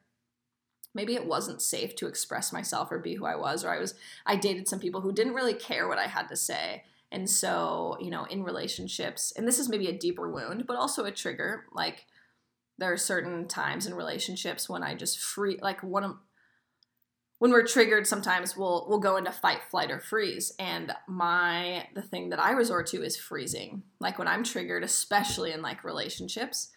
maybe 0.96 1.14
it 1.14 1.28
wasn't 1.28 1.62
safe 1.62 1.94
to 1.98 2.08
express 2.08 2.54
myself 2.54 2.90
or 2.90 3.00
be 3.00 3.16
who 3.16 3.26
I 3.26 3.36
was, 3.36 3.66
or 3.66 3.70
I 3.70 3.80
was 3.80 3.94
I 4.26 4.38
dated 4.38 4.70
some 4.70 4.80
people 4.80 5.02
who 5.02 5.12
didn't 5.12 5.34
really 5.34 5.54
care 5.54 5.90
what 5.90 6.00
I 6.00 6.08
had 6.08 6.30
to 6.30 6.38
say. 6.38 6.86
And 7.12 7.30
so, 7.30 7.98
you 8.00 8.10
know, 8.10 8.24
in 8.24 8.44
relationships, 8.44 9.34
and 9.36 9.46
this 9.46 9.60
is 9.60 9.68
maybe 9.68 9.88
a 9.88 9.98
deeper 9.98 10.32
wound, 10.32 10.66
but 10.68 10.78
also 10.78 11.04
a 11.04 11.12
trigger, 11.12 11.66
like 11.74 12.06
there 12.78 12.92
are 12.92 12.98
certain 12.98 13.48
times 13.48 13.86
in 13.86 13.94
relationships 13.94 14.70
when 14.70 14.84
I 14.84 14.96
just 14.96 15.20
free 15.20 15.60
like 15.62 15.84
one 15.84 16.04
of 16.04 16.18
when 17.40 17.52
we're 17.52 17.68
triggered 17.68 18.08
sometimes 18.08 18.56
we'll 18.56 18.86
we'll 18.88 19.00
go 19.00 19.18
into 19.18 19.32
fight 19.32 19.64
flight 19.70 19.92
or 19.92 20.00
freeze. 20.00 20.54
And 20.60 20.94
my 21.08 21.88
the 21.94 22.02
thing 22.02 22.30
that 22.30 22.40
i 22.40 22.52
resort 22.52 22.88
to 22.88 23.04
is 23.04 23.18
freezing. 23.18 23.84
Like 24.00 24.18
when 24.18 24.28
i'm 24.28 24.44
triggered 24.44 24.84
especially 24.84 25.52
in 25.52 25.62
like 25.62 25.84
relationships 25.84 26.70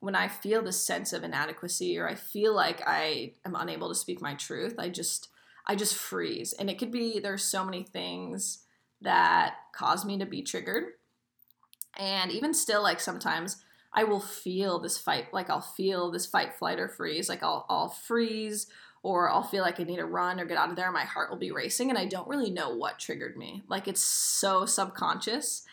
when 0.00 0.14
i 0.14 0.28
feel 0.28 0.62
this 0.62 0.82
sense 0.82 1.12
of 1.12 1.22
inadequacy 1.22 1.98
or 1.98 2.08
i 2.08 2.14
feel 2.14 2.54
like 2.54 2.82
i 2.86 3.32
am 3.44 3.54
unable 3.54 3.88
to 3.88 3.94
speak 3.94 4.20
my 4.20 4.34
truth 4.34 4.74
i 4.78 4.88
just 4.88 5.28
i 5.66 5.74
just 5.74 5.94
freeze. 5.94 6.52
And 6.52 6.70
it 6.70 6.78
could 6.78 6.90
be 6.90 7.20
there's 7.20 7.44
so 7.44 7.64
many 7.64 7.82
things 7.82 8.64
that 9.00 9.56
cause 9.74 10.04
me 10.04 10.18
to 10.18 10.26
be 10.26 10.42
triggered. 10.42 10.84
And 11.98 12.30
even 12.30 12.54
still 12.54 12.82
like 12.82 13.00
sometimes 13.00 13.61
I 13.94 14.04
will 14.04 14.20
feel 14.20 14.78
this 14.78 14.96
fight, 14.96 15.32
like 15.32 15.50
I'll 15.50 15.60
feel 15.60 16.10
this 16.10 16.26
fight, 16.26 16.54
flight, 16.54 16.78
or 16.78 16.88
freeze. 16.88 17.28
Like 17.28 17.42
I'll, 17.42 17.66
I'll 17.68 17.88
freeze 17.88 18.66
or 19.02 19.30
I'll 19.30 19.42
feel 19.42 19.62
like 19.62 19.80
I 19.80 19.82
need 19.82 19.96
to 19.96 20.06
run 20.06 20.40
or 20.40 20.46
get 20.46 20.56
out 20.56 20.70
of 20.70 20.76
there. 20.76 20.90
My 20.90 21.04
heart 21.04 21.30
will 21.30 21.38
be 21.38 21.50
racing 21.50 21.90
and 21.90 21.98
I 21.98 22.06
don't 22.06 22.28
really 22.28 22.50
know 22.50 22.74
what 22.74 22.98
triggered 22.98 23.36
me. 23.36 23.62
Like 23.68 23.88
it's 23.88 24.00
so 24.00 24.64
subconscious. 24.64 25.64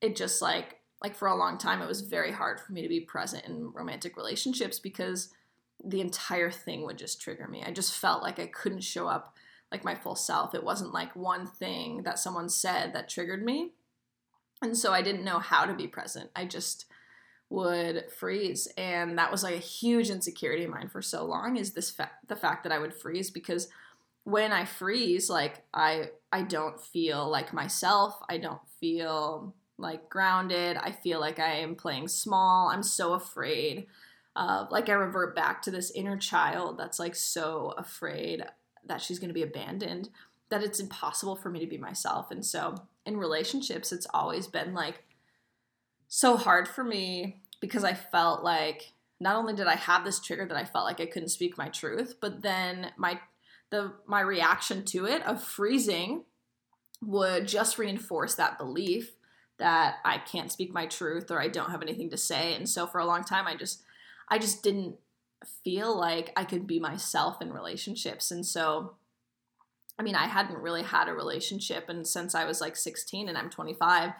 It 0.00 0.16
just 0.16 0.42
like, 0.42 0.80
like 1.02 1.14
for 1.14 1.28
a 1.28 1.36
long 1.36 1.56
time, 1.56 1.80
it 1.80 1.88
was 1.88 2.02
very 2.02 2.32
hard 2.32 2.60
for 2.60 2.72
me 2.72 2.82
to 2.82 2.88
be 2.88 3.00
present 3.00 3.46
in 3.46 3.72
romantic 3.72 4.16
relationships 4.16 4.78
because 4.78 5.30
the 5.82 6.00
entire 6.00 6.50
thing 6.50 6.84
would 6.84 6.98
just 6.98 7.20
trigger 7.20 7.46
me. 7.46 7.62
I 7.64 7.70
just 7.70 7.94
felt 7.94 8.22
like 8.22 8.38
I 8.38 8.46
couldn't 8.46 8.80
show 8.80 9.06
up 9.08 9.36
like 9.70 9.84
my 9.84 9.94
full 9.94 10.16
self. 10.16 10.54
It 10.54 10.64
wasn't 10.64 10.94
like 10.94 11.16
one 11.16 11.46
thing 11.46 12.02
that 12.02 12.18
someone 12.18 12.48
said 12.48 12.92
that 12.92 13.08
triggered 13.08 13.44
me. 13.44 13.72
And 14.62 14.76
so 14.76 14.92
I 14.92 15.02
didn't 15.02 15.24
know 15.24 15.38
how 15.38 15.64
to 15.64 15.74
be 15.74 15.86
present. 15.86 16.30
I 16.34 16.44
just, 16.44 16.86
would 17.54 18.10
freeze 18.10 18.66
and 18.76 19.16
that 19.16 19.30
was 19.30 19.42
like 19.42 19.54
a 19.54 19.58
huge 19.58 20.10
insecurity 20.10 20.64
of 20.64 20.70
mine 20.70 20.88
for 20.88 21.00
so 21.00 21.24
long 21.24 21.56
is 21.56 21.72
this 21.72 21.90
fa- 21.90 22.10
the 22.26 22.36
fact 22.36 22.64
that 22.64 22.72
I 22.72 22.78
would 22.78 22.92
freeze 22.92 23.30
because 23.30 23.68
when 24.24 24.52
I 24.52 24.64
freeze 24.64 25.30
like 25.30 25.62
I 25.72 26.10
I 26.32 26.42
don't 26.42 26.80
feel 26.80 27.30
like 27.30 27.52
myself 27.52 28.18
I 28.28 28.38
don't 28.38 28.66
feel 28.80 29.54
like 29.78 30.08
grounded 30.08 30.76
I 30.76 30.90
feel 30.90 31.20
like 31.20 31.38
I 31.38 31.58
am 31.58 31.76
playing 31.76 32.08
small 32.08 32.70
I'm 32.70 32.82
so 32.82 33.12
afraid 33.12 33.86
of 34.34 34.72
like 34.72 34.88
I 34.88 34.94
revert 34.94 35.36
back 35.36 35.62
to 35.62 35.70
this 35.70 35.92
inner 35.92 36.16
child 36.16 36.76
that's 36.76 36.98
like 36.98 37.14
so 37.14 37.72
afraid 37.78 38.44
that 38.84 39.00
she's 39.00 39.20
going 39.20 39.28
to 39.28 39.34
be 39.34 39.42
abandoned 39.42 40.08
that 40.50 40.62
it's 40.62 40.80
impossible 40.80 41.36
for 41.36 41.50
me 41.50 41.60
to 41.60 41.66
be 41.66 41.78
myself 41.78 42.30
and 42.30 42.44
so 42.44 42.74
in 43.06 43.16
relationships 43.16 43.92
it's 43.92 44.06
always 44.12 44.48
been 44.48 44.74
like 44.74 45.04
so 46.08 46.36
hard 46.36 46.68
for 46.68 46.84
me 46.84 47.42
because 47.60 47.84
I 47.84 47.94
felt 47.94 48.42
like 48.42 48.92
not 49.20 49.36
only 49.36 49.54
did 49.54 49.66
I 49.66 49.76
have 49.76 50.04
this 50.04 50.20
trigger 50.20 50.46
that 50.46 50.56
I 50.56 50.64
felt 50.64 50.84
like 50.84 51.00
I 51.00 51.06
couldn't 51.06 51.28
speak 51.28 51.56
my 51.56 51.68
truth, 51.68 52.16
but 52.20 52.42
then 52.42 52.92
my 52.96 53.20
the 53.70 53.92
my 54.06 54.20
reaction 54.20 54.84
to 54.84 55.06
it 55.06 55.22
of 55.22 55.42
freezing 55.42 56.24
would 57.00 57.48
just 57.48 57.78
reinforce 57.78 58.34
that 58.34 58.58
belief 58.58 59.12
that 59.58 59.96
I 60.04 60.18
can't 60.18 60.50
speak 60.50 60.72
my 60.72 60.86
truth 60.86 61.30
or 61.30 61.40
I 61.40 61.48
don't 61.48 61.70
have 61.70 61.82
anything 61.82 62.10
to 62.10 62.16
say. 62.16 62.54
And 62.54 62.68
so 62.68 62.86
for 62.86 62.98
a 62.98 63.06
long 63.06 63.24
time 63.24 63.46
I 63.46 63.56
just 63.56 63.82
I 64.28 64.38
just 64.38 64.62
didn't 64.62 64.96
feel 65.62 65.98
like 65.98 66.32
I 66.36 66.44
could 66.44 66.66
be 66.66 66.80
myself 66.80 67.42
in 67.42 67.52
relationships. 67.52 68.30
And 68.30 68.44
so 68.44 68.94
I 69.98 70.02
mean, 70.02 70.16
I 70.16 70.26
hadn't 70.26 70.58
really 70.58 70.82
had 70.82 71.08
a 71.08 71.14
relationship 71.14 71.88
and 71.88 72.06
since 72.06 72.34
I 72.34 72.44
was 72.44 72.60
like 72.60 72.76
16 72.76 73.28
and 73.28 73.38
I'm 73.38 73.50
25 73.50 74.10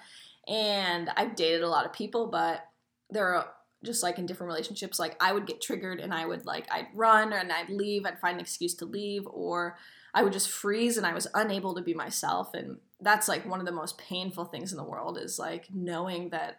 and 0.47 1.11
I've 1.17 1.37
dated 1.37 1.62
a 1.62 1.69
lot 1.69 1.87
of 1.87 1.93
people, 1.93 2.29
but 2.29 2.69
there 3.11 3.34
are 3.34 3.49
just 3.84 4.02
like 4.02 4.18
in 4.18 4.26
different 4.26 4.49
relationships, 4.49 4.99
like 4.99 5.16
I 5.23 5.32
would 5.32 5.46
get 5.46 5.61
triggered 5.61 6.00
and 6.00 6.12
I 6.12 6.26
would 6.26 6.46
like 6.46 6.66
I'd 6.70 6.88
run 6.94 7.32
and 7.32 7.52
I'd 7.52 7.70
leave, 7.70 8.06
I'd 8.06 8.20
find 8.20 8.37
an 8.37 8.40
excuse 8.40 8.75
to 8.76 8.87
leave, 8.87 9.26
or 9.26 9.76
I 10.14 10.23
would 10.23 10.32
just 10.32 10.50
freeze 10.50 10.96
and 10.96 11.06
I 11.06 11.12
was 11.12 11.26
unable 11.34 11.75
to 11.75 11.82
be 11.82 11.94
myself. 11.94 12.54
And 12.54 12.78
that's 13.00 13.28
like 13.28 13.49
one 13.49 13.61
of 13.61 13.66
the 13.66 13.73
most 13.73 13.99
painful 13.99 14.46
things 14.46 14.73
in 14.73 14.78
the 14.78 14.84
world 14.84 15.18
is 15.18 15.38
like 15.38 15.66
knowing 15.73 16.30
that 16.30 16.58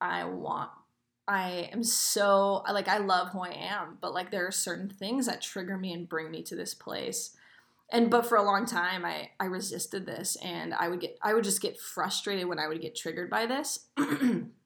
I 0.00 0.24
want 0.24 0.70
I 1.28 1.70
am 1.72 1.82
so 1.82 2.62
like 2.70 2.88
I 2.88 2.98
love 2.98 3.30
who 3.30 3.40
I 3.40 3.50
am, 3.50 3.98
but 4.00 4.14
like 4.14 4.30
there 4.30 4.46
are 4.46 4.52
certain 4.52 4.88
things 4.88 5.26
that 5.26 5.42
trigger 5.42 5.76
me 5.76 5.92
and 5.92 6.08
bring 6.08 6.30
me 6.30 6.42
to 6.44 6.56
this 6.56 6.74
place 6.74 7.36
and 7.90 8.10
but 8.10 8.26
for 8.26 8.36
a 8.36 8.42
long 8.42 8.66
time 8.66 9.04
i 9.04 9.30
i 9.38 9.44
resisted 9.44 10.06
this 10.06 10.36
and 10.42 10.74
i 10.74 10.88
would 10.88 11.00
get 11.00 11.16
i 11.22 11.32
would 11.32 11.44
just 11.44 11.62
get 11.62 11.78
frustrated 11.78 12.46
when 12.46 12.58
i 12.58 12.66
would 12.66 12.80
get 12.80 12.96
triggered 12.96 13.30
by 13.30 13.46
this 13.46 13.88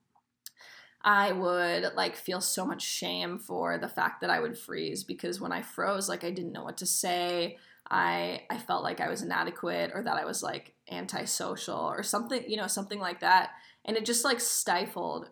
i 1.03 1.33
would 1.33 1.93
like 1.95 2.15
feel 2.17 2.41
so 2.41 2.67
much 2.67 2.83
shame 2.83 3.39
for 3.39 3.79
the 3.79 3.89
fact 3.89 4.21
that 4.21 4.31
i 4.31 4.39
would 4.41 4.57
freeze 4.57 5.03
because 5.05 5.41
when 5.41 5.53
i 5.53 5.63
froze 5.63 6.09
like 6.09 6.25
i 6.25 6.31
didn't 6.31 6.53
know 6.53 6.65
what 6.65 6.79
to 6.79 6.87
say. 6.87 7.57
I 7.93 8.43
i 8.49 8.59
felt 8.59 8.85
like 8.85 9.01
i 9.01 9.09
was 9.09 9.23
inadequate 9.23 9.91
or 9.95 10.03
that 10.03 10.17
i 10.17 10.25
was 10.25 10.43
like 10.43 10.75
antisocial 10.91 11.77
or 11.77 12.03
something 12.05 12.45
you 12.47 12.57
know 12.57 12.69
something 12.69 13.01
like 13.01 13.21
that. 13.21 13.51
And 13.85 13.97
it 13.97 14.05
just 14.05 14.25
like 14.25 14.41
stifled 14.41 15.31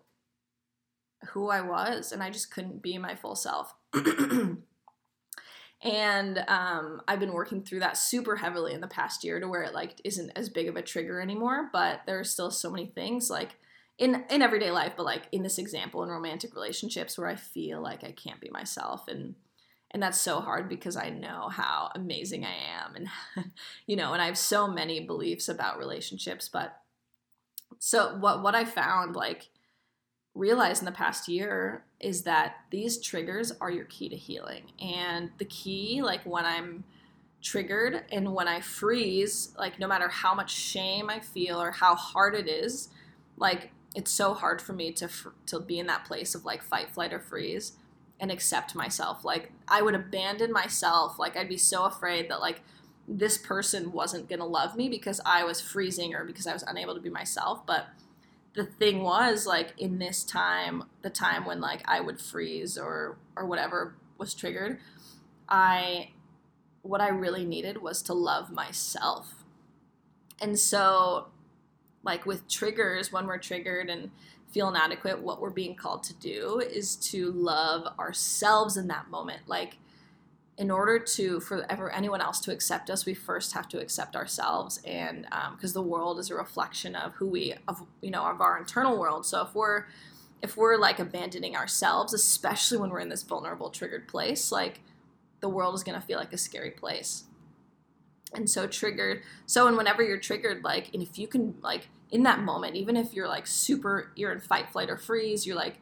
who 1.31 1.51
i 1.51 1.61
was 1.61 2.11
and 2.11 2.23
i 2.23 2.31
just 2.31 2.51
couldn't 2.53 2.83
be 2.83 2.99
my 2.99 3.15
full 3.15 3.37
self. 3.37 3.75
And 5.81 6.39
um, 6.49 7.03
i've 7.07 7.21
been 7.21 7.33
working 7.33 7.63
through 7.63 7.81
that 7.81 7.97
super 7.97 8.35
heavily 8.35 8.75
in 8.75 8.81
the 8.81 8.89
past 8.89 9.23
year 9.23 9.39
to 9.39 9.47
where 9.47 9.63
it 9.63 9.73
like 9.73 10.01
isn't 10.03 10.33
as 10.35 10.49
big 10.49 10.67
of 10.67 10.75
a 10.75 10.83
trigger 10.83 11.21
anymore 11.21 11.71
but 11.73 12.01
there 12.05 12.19
are 12.19 12.25
still 12.25 12.51
so 12.51 12.69
many 12.69 12.87
things 12.87 13.31
like 13.31 13.55
in 13.99 14.25
in 14.31 14.43
everyday 14.43 14.71
life 14.71 14.93
but 14.97 15.05
like 15.05 15.23
in 15.33 15.43
this 15.43 15.59
example 15.59 16.03
in 16.03 16.09
romantic 16.09 16.55
relationships 16.55 17.19
where 17.19 17.29
i 17.29 17.35
feel 17.35 17.83
like 17.83 18.05
i 18.05 18.13
can't 18.13 18.41
be 18.41 18.49
myself 18.51 19.09
and 19.09 19.35
and 19.91 20.03
that's 20.03 20.21
so 20.21 20.41
hard 20.41 20.69
because 20.69 20.97
i 20.97 21.11
know 21.11 21.49
how 21.49 21.91
amazing 21.95 22.45
i 22.45 22.55
am 22.83 22.95
and 22.95 23.09
you 23.87 23.97
know 23.97 24.13
and 24.13 24.23
i 24.23 24.27
have 24.27 24.39
so 24.39 24.69
many 24.69 25.01
beliefs 25.01 25.49
about 25.49 25.79
relationships 25.79 26.49
but 26.49 26.81
so 27.79 28.17
what 28.19 28.43
what 28.43 28.55
i 28.55 28.65
found 28.65 29.17
like 29.17 29.51
realized 30.39 30.81
in 30.81 30.87
the 30.87 30.93
past 30.93 31.29
year 31.29 31.85
is 32.01 32.23
that 32.23 32.57
these 32.71 32.99
triggers 33.01 33.53
are 33.61 33.71
your 33.71 33.85
key 33.87 34.09
to 34.09 34.17
healing. 34.17 34.71
And 34.81 35.31
the 35.39 35.45
key, 35.45 36.01
like 36.01 36.23
when 36.25 36.47
I'm 36.47 36.85
triggered 37.43 38.05
and 38.13 38.33
when 38.33 38.47
I 38.47 38.61
freeze, 38.61 39.53
like 39.59 39.79
no 39.81 39.89
matter 39.89 40.09
how 40.09 40.35
much 40.35 40.55
shame 40.55 41.11
I 41.11 41.19
feel 41.19 41.61
or 41.61 41.73
how 41.73 41.97
hard 41.97 42.35
it 42.35 42.49
is, 42.49 42.89
like 43.37 43.73
it's 43.99 44.13
so 44.13 44.33
hard 44.33 44.63
for 44.63 44.73
me 44.73 44.93
to 44.93 45.09
to 45.47 45.59
be 45.59 45.81
in 45.81 45.89
that 45.89 46.05
place 46.05 46.37
of 46.37 46.45
like 46.45 46.63
fight, 46.63 46.89
flight, 46.89 47.13
or 47.13 47.19
freeze 47.19 47.73
and 48.21 48.31
accept 48.31 48.77
myself. 48.77 49.25
Like 49.25 49.51
I 49.67 49.83
would 49.83 49.97
abandon 49.97 50.53
myself. 50.53 51.19
Like 51.19 51.37
I'd 51.37 51.49
be 51.49 51.57
so 51.57 51.85
afraid 51.85 52.31
that 52.31 52.41
like 52.41 52.61
this 53.09 53.37
person 53.37 53.91
wasn't 53.91 54.29
gonna 54.29 54.47
love 54.47 54.77
me 54.77 54.89
because 54.89 55.21
I 55.27 55.43
was 55.43 55.61
freezing 55.61 56.15
or 56.15 56.25
because 56.25 56.47
I 56.47 56.53
was 56.53 56.63
unable 56.63 56.95
to 56.95 57.01
be 57.01 57.11
myself. 57.11 57.67
But 57.67 57.89
the 58.55 58.67
thing 58.67 59.03
was 59.03 59.49
like 59.49 59.75
in 59.79 59.99
this 59.99 60.23
time 60.23 60.85
the 61.03 61.11
time 61.11 61.45
when 61.45 61.61
like 61.61 61.81
i 61.85 62.01
would 62.01 62.21
freeze 62.21 62.77
or 62.77 63.17
or 63.37 63.47
whatever 63.47 63.95
was 64.17 64.35
triggered 64.35 64.81
i 65.49 66.09
what 66.83 67.01
i 67.01 67.09
really 67.09 67.45
needed 67.45 67.81
was 67.81 68.03
to 68.03 68.13
love 68.13 68.51
myself 68.51 69.45
and 70.41 70.59
so 70.59 71.29
like 72.03 72.27
with 72.27 72.49
triggers, 72.49 73.13
when 73.13 73.27
we're 73.27 73.39
triggered 73.39 73.91
and 73.91 74.11
feel 74.51 74.69
inadequate, 74.69 75.21
what 75.21 75.41
we're 75.41 75.51
being 75.51 75.75
called 75.75 76.03
to 76.05 76.15
do 76.15 76.61
is 76.61 76.97
to 76.97 77.31
love 77.33 77.99
ourselves 77.99 78.77
in 78.77 78.89
that 78.89 79.11
moment. 79.11 79.43
Like, 79.47 79.79
in 80.59 80.73
order 80.73 80.99
to 80.99 81.39
for 81.39 81.65
ever 81.71 81.91
anyone 81.93 82.21
else 82.21 82.41
to 82.41 82.53
accept 82.53 82.91
us, 82.91 83.07
we 83.07 83.15
first 83.15 83.53
have 83.53 83.69
to 83.69 83.81
accept 83.81 84.17
ourselves, 84.17 84.81
and 84.85 85.27
because 85.53 85.77
um, 85.77 85.83
the 85.83 85.89
world 85.89 86.19
is 86.19 86.31
a 86.31 86.35
reflection 86.35 86.97
of 86.97 87.15
who 87.15 87.29
we 87.29 87.55
of 87.69 87.87
you 88.03 88.11
know 88.11 88.25
of 88.25 88.41
our 88.41 88.59
internal 88.59 88.99
world. 88.99 89.25
So 89.25 89.43
if 89.43 89.55
we're 89.55 89.85
if 90.43 90.57
we're 90.57 90.77
like 90.77 90.99
abandoning 90.99 91.57
ourselves, 91.57 92.13
especially 92.13 92.79
when 92.79 92.91
we're 92.91 93.01
in 93.01 93.09
this 93.09 93.23
vulnerable, 93.23 93.71
triggered 93.71 94.09
place, 94.09 94.51
like 94.51 94.81
the 95.41 95.49
world 95.49 95.77
is 95.77 95.85
gonna 95.85 96.01
feel 96.01 96.19
like 96.19 96.33
a 96.33 96.39
scary 96.39 96.73
place. 96.73 97.25
And 98.35 98.49
so 98.49 98.67
triggered. 98.67 99.23
So 99.47 99.67
and 99.69 99.77
whenever 99.77 100.03
you're 100.03 100.19
triggered, 100.19 100.63
like, 100.63 100.93
and 100.93 101.03
if 101.03 101.19
you 101.19 101.27
can 101.27 101.55
like 101.63 101.89
in 102.11 102.23
that 102.25 102.41
moment, 102.41 102.77
even 102.77 102.97
if 102.97 103.15
you're 103.15 103.29
like 103.29 103.47
super, 103.47 104.13
you're 104.17 104.33
in 104.33 104.41
fight, 104.41 104.71
flight, 104.71 104.91
or 104.91 104.97
freeze, 104.97 105.47
you're 105.47 105.57
like 105.57 105.81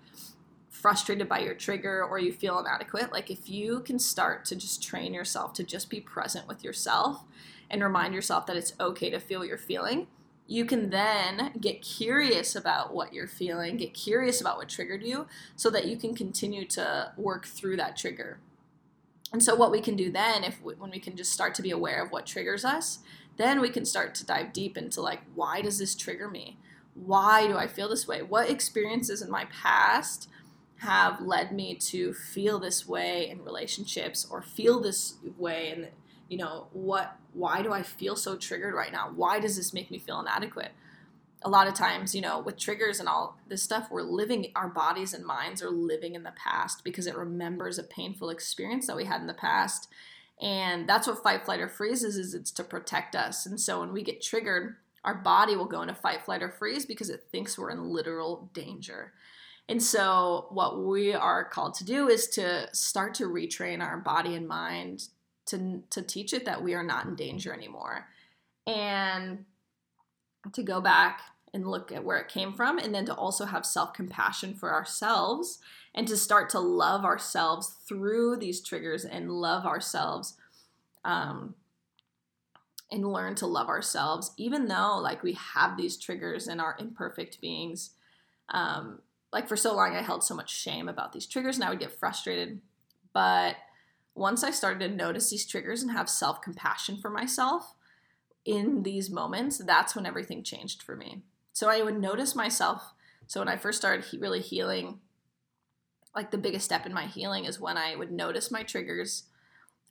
frustrated 0.70 1.28
by 1.28 1.40
your 1.40 1.54
trigger 1.54 2.04
or 2.04 2.18
you 2.18 2.32
feel 2.32 2.58
inadequate, 2.58 3.10
like 3.10 3.30
if 3.30 3.48
you 3.48 3.80
can 3.80 3.98
start 3.98 4.44
to 4.44 4.54
just 4.54 4.82
train 4.82 5.14
yourself 5.14 5.52
to 5.54 5.64
just 5.64 5.88
be 5.90 6.00
present 6.00 6.46
with 6.46 6.62
yourself 6.62 7.24
and 7.70 7.82
remind 7.82 8.14
yourself 8.14 8.46
that 8.46 8.56
it's 8.56 8.74
okay 8.78 9.10
to 9.10 9.18
feel 9.18 9.40
what 9.40 9.48
you're 9.48 9.58
feeling, 9.58 10.06
you 10.46 10.64
can 10.64 10.90
then 10.90 11.52
get 11.60 11.82
curious 11.82 12.54
about 12.54 12.94
what 12.94 13.12
you're 13.12 13.26
feeling, 13.26 13.76
get 13.78 13.94
curious 13.94 14.40
about 14.40 14.58
what 14.58 14.68
triggered 14.68 15.02
you 15.02 15.26
so 15.56 15.70
that 15.70 15.86
you 15.86 15.96
can 15.96 16.14
continue 16.14 16.64
to 16.64 17.12
work 17.16 17.46
through 17.46 17.76
that 17.76 17.96
trigger. 17.96 18.38
And 19.32 19.42
so 19.42 19.54
what 19.54 19.70
we 19.70 19.80
can 19.80 19.96
do 19.96 20.10
then 20.10 20.44
if 20.44 20.62
we, 20.62 20.74
when 20.74 20.90
we 20.90 21.00
can 21.00 21.16
just 21.16 21.32
start 21.32 21.54
to 21.56 21.62
be 21.62 21.70
aware 21.70 22.02
of 22.02 22.10
what 22.10 22.26
triggers 22.26 22.64
us, 22.64 23.00
then 23.36 23.60
we 23.60 23.68
can 23.68 23.84
start 23.84 24.14
to 24.16 24.26
dive 24.26 24.52
deep 24.52 24.76
into 24.76 25.00
like 25.00 25.20
why 25.34 25.60
does 25.60 25.78
this 25.78 25.94
trigger 25.94 26.28
me? 26.30 26.58
Why 26.94 27.46
do 27.46 27.56
I 27.56 27.66
feel 27.66 27.88
this 27.88 28.08
way? 28.08 28.22
What 28.22 28.48
experiences 28.48 29.20
in 29.20 29.30
my 29.30 29.46
past 29.46 30.28
have 30.78 31.20
led 31.20 31.52
me 31.52 31.74
to 31.74 32.12
feel 32.12 32.58
this 32.58 32.86
way 32.86 33.28
in 33.28 33.44
relationships 33.44 34.26
or 34.30 34.42
feel 34.42 34.80
this 34.80 35.14
way 35.38 35.70
and 35.70 35.88
you 36.28 36.36
know 36.36 36.66
what 36.72 37.16
why 37.32 37.62
do 37.62 37.72
i 37.72 37.82
feel 37.82 38.14
so 38.14 38.36
triggered 38.36 38.74
right 38.74 38.92
now 38.92 39.10
why 39.14 39.40
does 39.40 39.56
this 39.56 39.72
make 39.72 39.90
me 39.90 39.98
feel 39.98 40.20
inadequate 40.20 40.72
a 41.42 41.48
lot 41.48 41.68
of 41.68 41.74
times 41.74 42.14
you 42.14 42.20
know 42.20 42.40
with 42.40 42.56
triggers 42.56 42.98
and 42.98 43.08
all 43.08 43.38
this 43.48 43.62
stuff 43.62 43.88
we're 43.90 44.02
living 44.02 44.50
our 44.56 44.68
bodies 44.68 45.12
and 45.12 45.24
minds 45.24 45.62
are 45.62 45.70
living 45.70 46.14
in 46.14 46.22
the 46.22 46.32
past 46.32 46.82
because 46.82 47.06
it 47.06 47.16
remembers 47.16 47.78
a 47.78 47.82
painful 47.82 48.30
experience 48.30 48.86
that 48.86 48.96
we 48.96 49.04
had 49.04 49.20
in 49.20 49.26
the 49.26 49.34
past. 49.34 49.88
And 50.38 50.86
that's 50.86 51.06
what 51.06 51.22
fight 51.22 51.46
flight 51.46 51.60
or 51.60 51.68
freeze 51.68 52.04
is, 52.04 52.16
is 52.16 52.34
it's 52.34 52.50
to 52.52 52.64
protect 52.64 53.16
us. 53.16 53.46
And 53.46 53.58
so 53.58 53.80
when 53.80 53.94
we 53.94 54.02
get 54.02 54.20
triggered 54.20 54.76
our 55.06 55.14
body 55.14 55.56
will 55.56 55.66
go 55.66 55.82
into 55.82 55.94
fight 55.94 56.24
flight 56.24 56.42
or 56.42 56.50
freeze 56.50 56.84
because 56.84 57.08
it 57.08 57.28
thinks 57.30 57.56
we're 57.56 57.70
in 57.70 57.90
literal 57.90 58.50
danger. 58.52 59.12
And 59.68 59.82
so, 59.82 60.46
what 60.50 60.84
we 60.84 61.14
are 61.14 61.44
called 61.44 61.74
to 61.74 61.84
do 61.84 62.08
is 62.08 62.28
to 62.30 62.68
start 62.74 63.14
to 63.14 63.24
retrain 63.24 63.80
our 63.82 63.98
body 63.98 64.34
and 64.34 64.46
mind 64.46 65.08
to, 65.46 65.82
to 65.90 66.02
teach 66.02 66.32
it 66.32 66.44
that 66.44 66.62
we 66.62 66.74
are 66.74 66.82
not 66.82 67.06
in 67.06 67.14
danger 67.14 67.52
anymore. 67.52 68.06
And 68.66 69.44
to 70.52 70.62
go 70.62 70.80
back 70.80 71.20
and 71.52 71.66
look 71.66 71.90
at 71.90 72.04
where 72.04 72.18
it 72.18 72.28
came 72.28 72.52
from, 72.52 72.78
and 72.78 72.94
then 72.94 73.06
to 73.06 73.14
also 73.14 73.46
have 73.46 73.64
self 73.64 73.92
compassion 73.92 74.54
for 74.54 74.72
ourselves 74.72 75.58
and 75.94 76.06
to 76.08 76.16
start 76.16 76.50
to 76.50 76.60
love 76.60 77.04
ourselves 77.04 77.76
through 77.88 78.36
these 78.36 78.60
triggers 78.60 79.04
and 79.04 79.30
love 79.30 79.64
ourselves. 79.64 80.36
Um, 81.04 81.54
and 82.90 83.12
learn 83.12 83.34
to 83.34 83.46
love 83.46 83.68
ourselves, 83.68 84.32
even 84.36 84.68
though 84.68 84.98
like 84.98 85.22
we 85.22 85.32
have 85.32 85.76
these 85.76 85.96
triggers 85.96 86.46
and 86.46 86.60
are 86.60 86.76
imperfect 86.78 87.40
beings. 87.40 87.90
Um, 88.50 89.00
like 89.32 89.48
for 89.48 89.56
so 89.56 89.74
long 89.74 89.94
I 89.94 90.02
held 90.02 90.22
so 90.22 90.34
much 90.34 90.54
shame 90.54 90.88
about 90.88 91.12
these 91.12 91.26
triggers 91.26 91.56
and 91.56 91.64
I 91.64 91.70
would 91.70 91.80
get 91.80 91.98
frustrated. 91.98 92.60
But 93.12 93.56
once 94.14 94.44
I 94.44 94.50
started 94.50 94.88
to 94.88 94.96
notice 94.96 95.30
these 95.30 95.46
triggers 95.46 95.82
and 95.82 95.90
have 95.90 96.08
self 96.08 96.40
compassion 96.40 96.96
for 96.98 97.10
myself 97.10 97.74
in 98.46 98.82
these 98.82 99.10
moments, 99.10 99.58
that's 99.58 99.94
when 99.94 100.06
everything 100.06 100.42
changed 100.42 100.82
for 100.82 100.96
me. 100.96 101.22
So 101.52 101.68
I 101.68 101.82
would 101.82 102.00
notice 102.00 102.34
myself. 102.34 102.94
So 103.26 103.40
when 103.40 103.48
I 103.48 103.56
first 103.56 103.78
started 103.78 104.04
he- 104.06 104.18
really 104.18 104.40
healing, 104.40 105.00
like 106.14 106.30
the 106.30 106.38
biggest 106.38 106.64
step 106.64 106.86
in 106.86 106.94
my 106.94 107.06
healing 107.06 107.44
is 107.44 107.60
when 107.60 107.76
I 107.76 107.96
would 107.96 108.12
notice 108.12 108.50
my 108.50 108.62
triggers. 108.62 109.24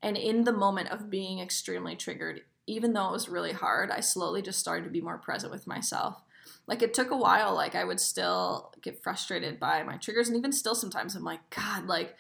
And 0.02 0.18
in 0.18 0.44
the 0.46 0.54
moment 0.54 0.90
of 0.90 1.10
being 1.10 1.40
extremely 1.40 1.96
triggered, 1.96 2.42
even 2.66 2.94
though 2.94 3.10
it 3.10 3.14
was 3.14 3.30
really 3.30 3.52
hard, 3.52 3.92
I 3.92 4.00
slowly 4.00 4.42
just 4.42 4.60
started 4.60 4.86
to 4.86 4.90
be 4.90 5.02
more 5.02 5.18
present 5.18 5.52
with 5.52 5.68
myself 5.68 6.24
like 6.68 6.82
it 6.82 6.94
took 6.94 7.12
a 7.12 7.18
while 7.18 7.54
like 7.54 7.76
i 7.76 7.84
would 7.84 8.00
still 8.00 8.74
get 8.82 9.02
frustrated 9.02 9.60
by 9.60 9.84
my 9.84 9.98
triggers 9.98 10.28
and 10.28 10.38
even 10.38 10.52
still 10.52 10.76
sometimes 10.76 11.16
i'm 11.16 11.24
like 11.24 11.50
god 11.50 11.86
like 11.86 12.16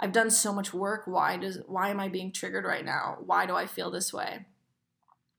i've 0.00 0.12
done 0.12 0.30
so 0.30 0.52
much 0.52 0.72
work 0.72 1.02
why 1.06 1.36
does 1.36 1.58
why 1.66 1.90
am 1.90 2.00
i 2.00 2.08
being 2.08 2.32
triggered 2.32 2.64
right 2.64 2.84
now 2.84 3.18
why 3.24 3.46
do 3.46 3.54
i 3.54 3.66
feel 3.66 3.90
this 3.90 4.12
way 4.12 4.46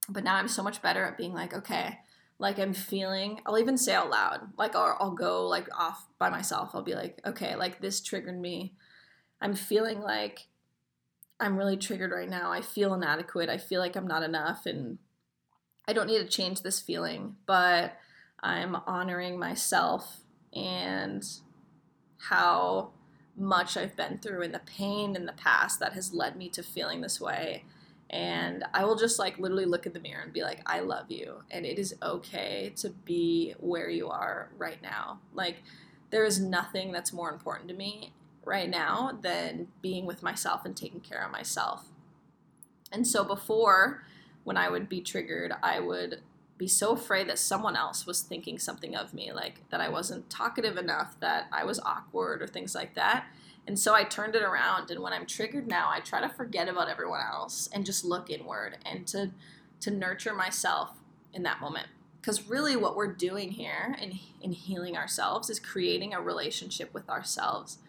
but 0.09 0.23
now 0.23 0.35
i'm 0.35 0.47
so 0.47 0.63
much 0.63 0.81
better 0.81 1.03
at 1.03 1.17
being 1.17 1.33
like 1.33 1.53
okay 1.53 1.99
like 2.39 2.59
i'm 2.59 2.73
feeling 2.73 3.39
i'll 3.45 3.57
even 3.57 3.77
say 3.77 3.93
out 3.93 4.09
loud 4.09 4.41
like 4.57 4.75
I'll, 4.75 4.97
I'll 4.99 5.11
go 5.11 5.47
like 5.47 5.67
off 5.77 6.07
by 6.19 6.29
myself. 6.29 6.71
I'll 6.73 6.81
be 6.81 6.95
like 6.95 7.21
okay 7.25 7.55
like 7.55 7.79
this 7.79 8.01
triggered 8.01 8.39
me. 8.39 8.73
I'm 9.41 9.53
feeling 9.53 10.01
like 10.01 10.47
i'm 11.39 11.57
really 11.57 11.77
triggered 11.77 12.11
right 12.11 12.29
now. 12.29 12.51
I 12.51 12.61
feel 12.61 12.93
inadequate. 12.93 13.49
I 13.49 13.57
feel 13.57 13.79
like 13.79 13.95
i'm 13.95 14.07
not 14.07 14.23
enough 14.23 14.65
and 14.65 14.97
i 15.87 15.93
don't 15.93 16.07
need 16.07 16.19
to 16.19 16.27
change 16.27 16.61
this 16.61 16.79
feeling 16.79 17.35
but 17.45 17.97
I'm 18.43 18.75
honoring 18.85 19.39
myself 19.39 20.19
and 20.53 21.25
how 22.17 22.91
much 23.35 23.77
I've 23.77 23.95
been 23.95 24.19
through 24.19 24.43
and 24.43 24.53
the 24.53 24.59
pain 24.59 25.15
in 25.15 25.25
the 25.25 25.33
past 25.33 25.79
that 25.79 25.93
has 25.93 26.13
led 26.13 26.35
me 26.35 26.49
to 26.49 26.61
feeling 26.61 27.01
this 27.01 27.21
way. 27.21 27.63
And 28.13 28.63
I 28.75 28.85
will 28.85 28.95
just 28.95 29.17
like 29.17 29.39
literally 29.39 29.65
look 29.65 29.87
in 29.87 29.93
the 29.93 29.99
mirror 29.99 30.21
and 30.21 30.31
be 30.31 30.43
like, 30.43 30.61
I 30.67 30.81
love 30.81 31.09
you. 31.09 31.41
And 31.49 31.65
it 31.65 31.79
is 31.79 31.95
okay 32.03 32.71
to 32.75 32.91
be 32.91 33.55
where 33.59 33.89
you 33.89 34.07
are 34.09 34.51
right 34.55 34.79
now. 34.83 35.19
Like, 35.33 35.63
there 36.11 36.23
is 36.23 36.39
nothing 36.39 36.91
that's 36.91 37.11
more 37.11 37.31
important 37.31 37.69
to 37.69 37.73
me 37.73 38.13
right 38.45 38.69
now 38.69 39.17
than 39.23 39.69
being 39.81 40.05
with 40.05 40.21
myself 40.21 40.63
and 40.63 40.77
taking 40.77 40.99
care 40.99 41.25
of 41.25 41.31
myself. 41.31 41.87
And 42.91 43.07
so 43.07 43.23
before, 43.23 44.03
when 44.43 44.57
I 44.57 44.69
would 44.69 44.87
be 44.87 45.01
triggered, 45.01 45.51
I 45.63 45.79
would 45.79 46.21
be 46.63 46.67
so 46.69 46.93
afraid 46.93 47.27
that 47.27 47.37
someone 47.37 47.75
else 47.75 48.05
was 48.05 48.21
thinking 48.21 48.57
something 48.57 48.95
of 48.95 49.13
me, 49.13 49.33
like 49.33 49.69
that 49.69 49.81
I 49.81 49.89
wasn't 49.89 50.29
talkative 50.29 50.77
enough, 50.77 51.19
that 51.19 51.47
I 51.51 51.65
was 51.65 51.77
awkward, 51.81 52.41
or 52.41 52.47
things 52.47 52.73
like 52.73 52.95
that. 52.95 53.25
And 53.67 53.77
so 53.77 53.93
I 53.93 54.05
turned 54.05 54.33
it 54.33 54.43
around. 54.43 54.89
And 54.89 55.01
when 55.01 55.11
I'm 55.11 55.25
triggered 55.25 55.67
now, 55.67 55.89
I 55.89 55.99
try 55.99 56.21
to 56.21 56.29
forget 56.29 56.69
about 56.69 56.87
everyone 56.87 57.19
else 57.19 57.67
and 57.73 57.85
just 57.85 58.05
look 58.05 58.29
inward 58.29 58.77
and 58.85 59.05
to 59.07 59.31
to 59.81 59.91
nurture 59.91 60.33
myself 60.33 60.91
in 61.33 61.43
that 61.43 61.59
moment. 61.59 61.87
Because 62.21 62.47
really, 62.47 62.77
what 62.77 62.95
we're 62.95 63.13
doing 63.13 63.51
here 63.51 63.97
in, 64.01 64.17
in 64.41 64.53
healing 64.53 64.95
ourselves 64.95 65.49
is 65.49 65.59
creating 65.59 66.13
a 66.13 66.21
relationship 66.21 66.93
with 66.93 67.09
ourselves. 67.09 67.79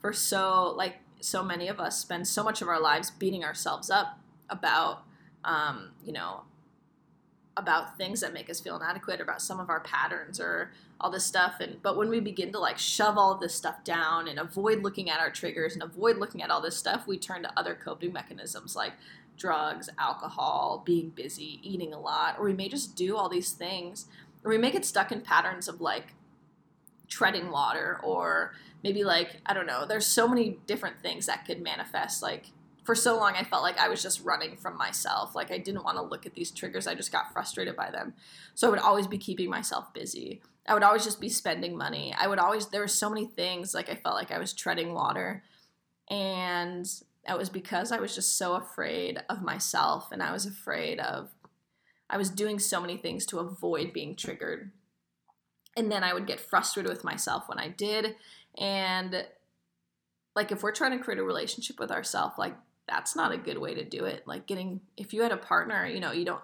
For 0.00 0.12
so, 0.12 0.72
like, 0.76 0.98
so 1.18 1.42
many 1.42 1.66
of 1.66 1.80
us 1.80 1.98
spend 1.98 2.28
so 2.28 2.44
much 2.44 2.62
of 2.62 2.68
our 2.68 2.80
lives 2.80 3.10
beating 3.10 3.42
ourselves 3.42 3.90
up 3.90 4.20
about, 4.48 5.02
um, 5.44 5.90
you 6.04 6.12
know, 6.12 6.42
about 7.56 7.96
things 7.98 8.20
that 8.20 8.32
make 8.32 8.48
us 8.48 8.60
feel 8.60 8.76
inadequate 8.76 9.20
about 9.20 9.42
some 9.42 9.60
of 9.60 9.68
our 9.68 9.80
patterns 9.80 10.40
or 10.40 10.72
all 11.00 11.10
this 11.10 11.26
stuff. 11.26 11.56
And 11.60 11.82
but 11.82 11.96
when 11.96 12.08
we 12.08 12.20
begin 12.20 12.52
to 12.52 12.58
like 12.58 12.78
shove 12.78 13.18
all 13.18 13.32
of 13.32 13.40
this 13.40 13.54
stuff 13.54 13.82
down 13.84 14.28
and 14.28 14.38
avoid 14.38 14.82
looking 14.82 15.10
at 15.10 15.20
our 15.20 15.30
triggers 15.30 15.74
and 15.74 15.82
avoid 15.82 16.18
looking 16.18 16.42
at 16.42 16.50
all 16.50 16.60
this 16.60 16.76
stuff 16.76 17.06
we 17.06 17.18
turn 17.18 17.42
to 17.42 17.58
other 17.58 17.74
coping 17.74 18.12
mechanisms 18.12 18.76
like 18.76 18.92
drugs 19.36 19.88
alcohol 19.98 20.82
being 20.84 21.10
busy 21.10 21.60
eating 21.62 21.92
a 21.92 21.98
lot 21.98 22.36
or 22.38 22.44
we 22.44 22.52
may 22.52 22.68
just 22.68 22.96
do 22.96 23.16
all 23.16 23.28
these 23.28 23.52
things. 23.52 24.06
Or 24.44 24.50
we 24.50 24.58
may 24.58 24.70
get 24.70 24.84
stuck 24.84 25.12
in 25.12 25.20
patterns 25.20 25.68
of 25.68 25.80
like 25.80 26.14
treading 27.08 27.50
water 27.50 28.00
or 28.04 28.54
maybe 28.84 29.02
like 29.04 29.40
i 29.44 29.52
don't 29.52 29.66
know 29.66 29.84
there's 29.84 30.06
so 30.06 30.28
many 30.28 30.58
different 30.66 30.98
things 31.02 31.26
that 31.26 31.44
could 31.44 31.60
manifest 31.60 32.22
like 32.22 32.46
for 32.90 32.96
so 32.96 33.16
long 33.16 33.34
I 33.36 33.44
felt 33.44 33.62
like 33.62 33.78
I 33.78 33.88
was 33.88 34.02
just 34.02 34.24
running 34.24 34.56
from 34.56 34.76
myself. 34.76 35.36
Like 35.36 35.52
I 35.52 35.58
didn't 35.58 35.84
want 35.84 35.96
to 35.96 36.02
look 36.02 36.26
at 36.26 36.34
these 36.34 36.50
triggers. 36.50 36.88
I 36.88 36.96
just 36.96 37.12
got 37.12 37.32
frustrated 37.32 37.76
by 37.76 37.88
them. 37.88 38.14
So 38.56 38.66
I 38.66 38.70
would 38.70 38.80
always 38.80 39.06
be 39.06 39.16
keeping 39.16 39.48
myself 39.48 39.94
busy. 39.94 40.42
I 40.66 40.74
would 40.74 40.82
always 40.82 41.04
just 41.04 41.20
be 41.20 41.28
spending 41.28 41.78
money. 41.78 42.12
I 42.18 42.26
would 42.26 42.40
always 42.40 42.66
there 42.66 42.80
were 42.80 42.88
so 42.88 43.08
many 43.08 43.26
things 43.26 43.74
like 43.74 43.88
I 43.88 43.94
felt 43.94 44.16
like 44.16 44.32
I 44.32 44.40
was 44.40 44.52
treading 44.52 44.92
water. 44.92 45.44
And 46.10 46.84
that 47.28 47.38
was 47.38 47.48
because 47.48 47.92
I 47.92 48.00
was 48.00 48.12
just 48.12 48.36
so 48.36 48.54
afraid 48.54 49.22
of 49.28 49.40
myself 49.40 50.10
and 50.10 50.20
I 50.20 50.32
was 50.32 50.44
afraid 50.44 50.98
of 50.98 51.30
I 52.08 52.16
was 52.16 52.28
doing 52.28 52.58
so 52.58 52.80
many 52.80 52.96
things 52.96 53.24
to 53.26 53.38
avoid 53.38 53.92
being 53.92 54.16
triggered. 54.16 54.72
And 55.76 55.92
then 55.92 56.02
I 56.02 56.12
would 56.12 56.26
get 56.26 56.40
frustrated 56.40 56.90
with 56.90 57.04
myself 57.04 57.48
when 57.48 57.60
I 57.60 57.68
did 57.68 58.16
and 58.58 59.26
like 60.34 60.50
if 60.50 60.64
we're 60.64 60.72
trying 60.72 60.98
to 60.98 61.04
create 61.04 61.20
a 61.20 61.24
relationship 61.24 61.78
with 61.78 61.92
ourselves 61.92 62.34
like 62.36 62.56
that's 62.90 63.16
not 63.16 63.32
a 63.32 63.38
good 63.38 63.58
way 63.58 63.74
to 63.74 63.84
do 63.84 64.04
it. 64.04 64.26
Like 64.26 64.46
getting, 64.46 64.80
if 64.96 65.14
you 65.14 65.22
had 65.22 65.32
a 65.32 65.36
partner, 65.36 65.86
you 65.86 66.00
know, 66.00 66.12
you 66.12 66.24
don't, 66.24 66.42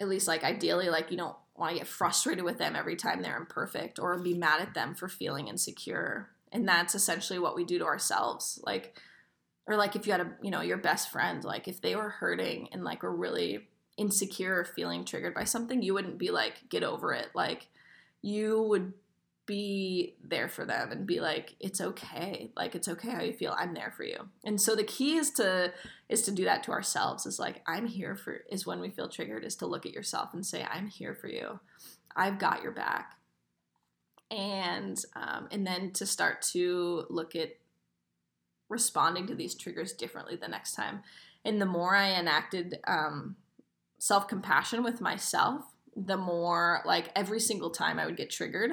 at 0.00 0.08
least 0.08 0.28
like 0.28 0.44
ideally 0.44 0.88
like 0.88 1.10
you 1.10 1.16
don't 1.16 1.36
want 1.56 1.72
to 1.72 1.78
get 1.78 1.86
frustrated 1.86 2.44
with 2.44 2.58
them 2.58 2.76
every 2.76 2.96
time 2.96 3.22
they're 3.22 3.36
imperfect 3.36 3.98
or 3.98 4.18
be 4.18 4.34
mad 4.34 4.60
at 4.60 4.74
them 4.74 4.94
for 4.94 5.08
feeling 5.08 5.48
insecure 5.48 6.28
and 6.52 6.68
that's 6.68 6.94
essentially 6.94 7.38
what 7.38 7.56
we 7.56 7.64
do 7.64 7.78
to 7.78 7.84
ourselves 7.84 8.60
like 8.64 9.00
or 9.66 9.76
like 9.76 9.96
if 9.96 10.06
you 10.06 10.12
had 10.12 10.20
a 10.20 10.30
you 10.42 10.50
know 10.50 10.60
your 10.60 10.76
best 10.76 11.10
friend 11.10 11.44
like 11.44 11.66
if 11.66 11.80
they 11.80 11.96
were 11.96 12.10
hurting 12.10 12.68
and 12.72 12.84
like 12.84 13.02
were 13.02 13.14
really 13.14 13.66
insecure 13.96 14.60
or 14.60 14.64
feeling 14.64 15.04
triggered 15.04 15.34
by 15.34 15.44
something 15.44 15.82
you 15.82 15.94
wouldn't 15.94 16.18
be 16.18 16.30
like 16.30 16.68
get 16.68 16.82
over 16.82 17.12
it 17.14 17.28
like 17.34 17.68
you 18.20 18.60
would 18.62 18.92
be 19.46 20.16
there 20.22 20.48
for 20.48 20.64
them 20.64 20.90
and 20.90 21.06
be 21.06 21.20
like 21.20 21.54
it's 21.60 21.80
okay. 21.80 22.50
Like 22.56 22.74
it's 22.74 22.88
okay 22.88 23.10
how 23.10 23.22
you 23.22 23.32
feel. 23.32 23.54
I'm 23.56 23.74
there 23.74 23.92
for 23.96 24.02
you. 24.02 24.28
And 24.44 24.60
so 24.60 24.74
the 24.74 24.84
key 24.84 25.16
is 25.16 25.30
to 25.32 25.72
is 26.08 26.22
to 26.22 26.32
do 26.32 26.44
that 26.44 26.64
to 26.64 26.72
ourselves 26.72 27.26
is 27.26 27.38
like 27.38 27.62
i'm 27.66 27.86
here 27.86 28.14
for 28.14 28.42
is 28.50 28.64
when 28.64 28.80
we 28.80 28.90
feel 28.90 29.08
triggered 29.08 29.44
is 29.44 29.56
to 29.56 29.66
look 29.66 29.84
at 29.84 29.92
yourself 29.92 30.32
and 30.32 30.46
say 30.46 30.64
i'm 30.70 30.86
here 30.88 31.14
for 31.14 31.28
you. 31.28 31.58
I've 32.14 32.38
got 32.38 32.62
your 32.62 32.72
back. 32.72 33.12
And 34.30 34.98
um, 35.14 35.48
and 35.52 35.66
then 35.66 35.92
to 35.92 36.06
start 36.06 36.42
to 36.52 37.04
look 37.08 37.36
at 37.36 37.50
responding 38.68 39.28
to 39.28 39.34
these 39.36 39.54
triggers 39.54 39.92
differently 39.92 40.34
the 40.34 40.48
next 40.48 40.74
time. 40.74 41.02
And 41.44 41.60
the 41.60 41.66
more 41.66 41.94
i 41.94 42.12
enacted 42.12 42.78
um, 42.88 43.36
self-compassion 43.98 44.82
with 44.82 45.00
myself 45.00 45.62
the 45.94 46.16
more 46.16 46.82
like 46.84 47.10
every 47.16 47.40
single 47.40 47.70
time 47.70 47.98
i 47.98 48.04
would 48.04 48.16
get 48.16 48.28
triggered 48.28 48.72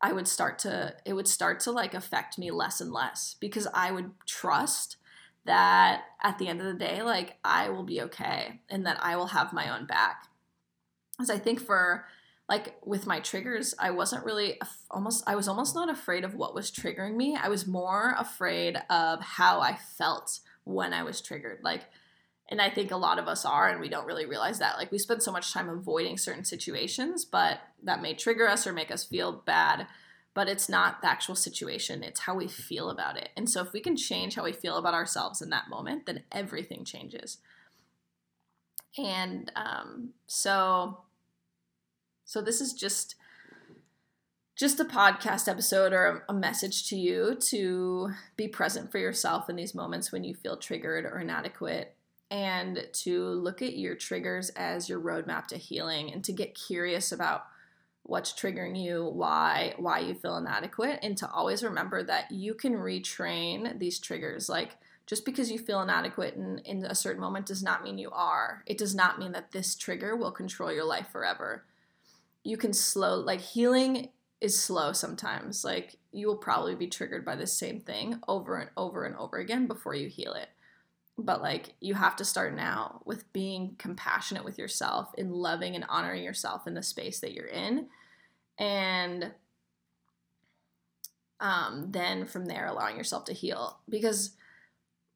I 0.00 0.12
would 0.12 0.28
start 0.28 0.58
to 0.60 0.94
it 1.04 1.12
would 1.12 1.28
start 1.28 1.60
to 1.60 1.72
like 1.72 1.94
affect 1.94 2.38
me 2.38 2.50
less 2.50 2.80
and 2.80 2.92
less 2.92 3.36
because 3.40 3.66
I 3.74 3.90
would 3.90 4.12
trust 4.26 4.96
that 5.44 6.02
at 6.22 6.38
the 6.38 6.46
end 6.48 6.60
of 6.60 6.66
the 6.66 6.74
day 6.74 7.02
like 7.02 7.38
I 7.44 7.70
will 7.70 7.82
be 7.82 8.02
okay 8.02 8.60
and 8.68 8.86
that 8.86 9.02
I 9.02 9.16
will 9.16 9.28
have 9.28 9.52
my 9.52 9.74
own 9.74 9.86
back. 9.86 10.26
As 11.20 11.30
I 11.30 11.38
think 11.38 11.60
for 11.60 12.06
like 12.48 12.76
with 12.84 13.06
my 13.06 13.20
triggers, 13.20 13.74
I 13.78 13.90
wasn't 13.90 14.24
really 14.24 14.58
almost 14.90 15.24
I 15.26 15.36
was 15.36 15.48
almost 15.48 15.74
not 15.74 15.90
afraid 15.90 16.24
of 16.24 16.34
what 16.34 16.54
was 16.54 16.70
triggering 16.70 17.16
me. 17.16 17.36
I 17.36 17.48
was 17.48 17.66
more 17.66 18.14
afraid 18.18 18.76
of 18.88 19.20
how 19.20 19.60
I 19.60 19.76
felt 19.76 20.40
when 20.64 20.92
I 20.92 21.02
was 21.02 21.20
triggered. 21.20 21.58
Like 21.62 21.84
and 22.48 22.62
I 22.62 22.70
think 22.70 22.90
a 22.90 22.96
lot 22.96 23.18
of 23.18 23.28
us 23.28 23.44
are, 23.44 23.68
and 23.68 23.80
we 23.80 23.90
don't 23.90 24.06
really 24.06 24.24
realize 24.24 24.58
that. 24.58 24.78
Like, 24.78 24.90
we 24.90 24.98
spend 24.98 25.22
so 25.22 25.32
much 25.32 25.52
time 25.52 25.68
avoiding 25.68 26.16
certain 26.16 26.44
situations, 26.44 27.24
but 27.24 27.60
that 27.82 28.00
may 28.00 28.14
trigger 28.14 28.48
us 28.48 28.66
or 28.66 28.72
make 28.72 28.90
us 28.90 29.04
feel 29.04 29.32
bad. 29.32 29.86
But 30.32 30.48
it's 30.48 30.68
not 30.68 31.02
the 31.02 31.10
actual 31.10 31.34
situation, 31.34 32.02
it's 32.02 32.20
how 32.20 32.34
we 32.34 32.48
feel 32.48 32.90
about 32.90 33.16
it. 33.16 33.30
And 33.36 33.50
so, 33.50 33.60
if 33.60 33.72
we 33.72 33.80
can 33.80 33.96
change 33.96 34.34
how 34.34 34.44
we 34.44 34.52
feel 34.52 34.76
about 34.76 34.94
ourselves 34.94 35.42
in 35.42 35.50
that 35.50 35.68
moment, 35.68 36.06
then 36.06 36.22
everything 36.32 36.84
changes. 36.84 37.38
And 38.96 39.52
um, 39.54 40.10
so, 40.26 41.02
so 42.24 42.40
this 42.40 42.60
is 42.60 42.72
just 42.72 43.16
just 44.56 44.80
a 44.80 44.84
podcast 44.84 45.46
episode 45.46 45.92
or 45.92 46.24
a 46.28 46.34
message 46.34 46.88
to 46.88 46.96
you 46.96 47.36
to 47.40 48.10
be 48.36 48.48
present 48.48 48.90
for 48.90 48.98
yourself 48.98 49.48
in 49.48 49.54
these 49.54 49.72
moments 49.72 50.10
when 50.10 50.24
you 50.24 50.34
feel 50.34 50.56
triggered 50.56 51.04
or 51.04 51.20
inadequate 51.20 51.94
and 52.30 52.86
to 52.92 53.24
look 53.24 53.62
at 53.62 53.76
your 53.76 53.94
triggers 53.94 54.50
as 54.50 54.88
your 54.88 55.00
roadmap 55.00 55.46
to 55.46 55.56
healing 55.56 56.12
and 56.12 56.22
to 56.24 56.32
get 56.32 56.54
curious 56.54 57.10
about 57.12 57.46
what's 58.02 58.32
triggering 58.32 58.82
you, 58.82 59.04
why 59.04 59.74
why 59.76 59.98
you 60.00 60.14
feel 60.14 60.36
inadequate 60.36 60.98
and 61.02 61.16
to 61.18 61.30
always 61.30 61.62
remember 61.62 62.02
that 62.02 62.30
you 62.30 62.54
can 62.54 62.74
retrain 62.74 63.78
these 63.78 63.98
triggers 63.98 64.48
like 64.48 64.76
just 65.06 65.24
because 65.24 65.50
you 65.50 65.58
feel 65.58 65.80
inadequate 65.80 66.34
in, 66.34 66.58
in 66.66 66.84
a 66.84 66.94
certain 66.94 67.20
moment 67.20 67.46
does 67.46 67.62
not 67.62 67.82
mean 67.82 67.96
you 67.96 68.10
are. 68.10 68.62
It 68.66 68.76
does 68.76 68.94
not 68.94 69.18
mean 69.18 69.32
that 69.32 69.52
this 69.52 69.74
trigger 69.74 70.14
will 70.14 70.30
control 70.30 70.70
your 70.70 70.84
life 70.84 71.08
forever. 71.10 71.64
You 72.44 72.58
can 72.58 72.74
slow, 72.74 73.16
like 73.16 73.40
healing 73.40 74.10
is 74.42 74.60
slow 74.60 74.92
sometimes. 74.92 75.64
Like 75.64 75.96
you 76.12 76.26
will 76.26 76.36
probably 76.36 76.74
be 76.74 76.88
triggered 76.88 77.24
by 77.24 77.36
the 77.36 77.46
same 77.46 77.80
thing 77.80 78.20
over 78.28 78.58
and 78.58 78.68
over 78.76 79.04
and 79.04 79.16
over 79.16 79.38
again 79.38 79.66
before 79.66 79.94
you 79.94 80.08
heal 80.08 80.34
it 80.34 80.50
but 81.18 81.42
like 81.42 81.74
you 81.80 81.94
have 81.94 82.16
to 82.16 82.24
start 82.24 82.54
now 82.54 83.02
with 83.04 83.30
being 83.32 83.74
compassionate 83.78 84.44
with 84.44 84.58
yourself 84.58 85.10
and 85.18 85.32
loving 85.32 85.74
and 85.74 85.84
honoring 85.88 86.22
yourself 86.22 86.66
in 86.66 86.74
the 86.74 86.82
space 86.82 87.20
that 87.20 87.32
you're 87.32 87.46
in. 87.46 87.88
And 88.58 89.32
um, 91.40 91.88
then 91.90 92.24
from 92.24 92.46
there 92.46 92.66
allowing 92.66 92.96
yourself 92.96 93.24
to 93.24 93.32
heal. 93.32 93.80
Because 93.88 94.36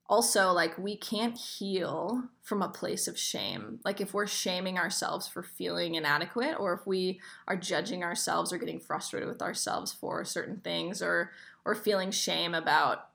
also 0.08 0.52
like 0.52 0.76
we 0.76 0.96
can't 0.96 1.38
heal 1.38 2.24
from 2.42 2.62
a 2.62 2.68
place 2.68 3.06
of 3.06 3.18
shame. 3.18 3.78
Like 3.84 4.00
if 4.00 4.12
we're 4.12 4.26
shaming 4.26 4.78
ourselves 4.78 5.28
for 5.28 5.42
feeling 5.42 5.94
inadequate 5.94 6.56
or 6.58 6.74
if 6.74 6.86
we 6.86 7.20
are 7.46 7.56
judging 7.56 8.02
ourselves 8.02 8.52
or 8.52 8.58
getting 8.58 8.80
frustrated 8.80 9.28
with 9.28 9.40
ourselves 9.40 9.92
for 9.92 10.24
certain 10.24 10.58
things 10.58 11.00
or 11.00 11.30
or 11.64 11.76
feeling 11.76 12.10
shame 12.10 12.54
about 12.54 13.11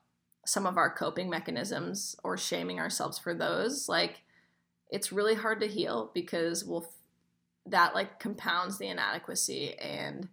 some 0.48 0.66
of 0.66 0.78
our 0.78 0.90
coping 0.90 1.30
mechanisms 1.30 2.16
or 2.24 2.38
shaming 2.38 2.80
ourselves 2.80 3.20
for 3.20 3.34
those, 3.34 3.90
like 3.90 4.22
it's 4.90 5.12
really 5.12 5.36
hard 5.36 5.60
to 5.60 5.68
heal 5.68 6.10
because 6.14 6.64
we'll 6.64 6.90
that 7.66 7.94
like 7.94 8.18
compounds 8.18 8.78
the 8.78 8.88
inadequacy 8.88 9.78
and 9.78 10.30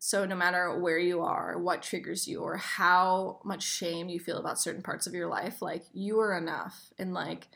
so 0.00 0.24
no 0.24 0.36
matter 0.36 0.78
where 0.78 0.98
you 0.98 1.22
are, 1.22 1.58
what 1.58 1.82
triggers 1.82 2.28
you 2.28 2.40
or 2.40 2.56
how 2.56 3.40
much 3.44 3.64
shame 3.64 4.08
you 4.08 4.20
feel 4.20 4.38
about 4.38 4.60
certain 4.60 4.82
parts 4.82 5.06
of 5.08 5.14
your 5.14 5.28
life, 5.28 5.60
like 5.60 5.84
you 5.92 6.20
are 6.20 6.36
enough 6.36 6.92
and 6.98 7.12
like 7.12 7.48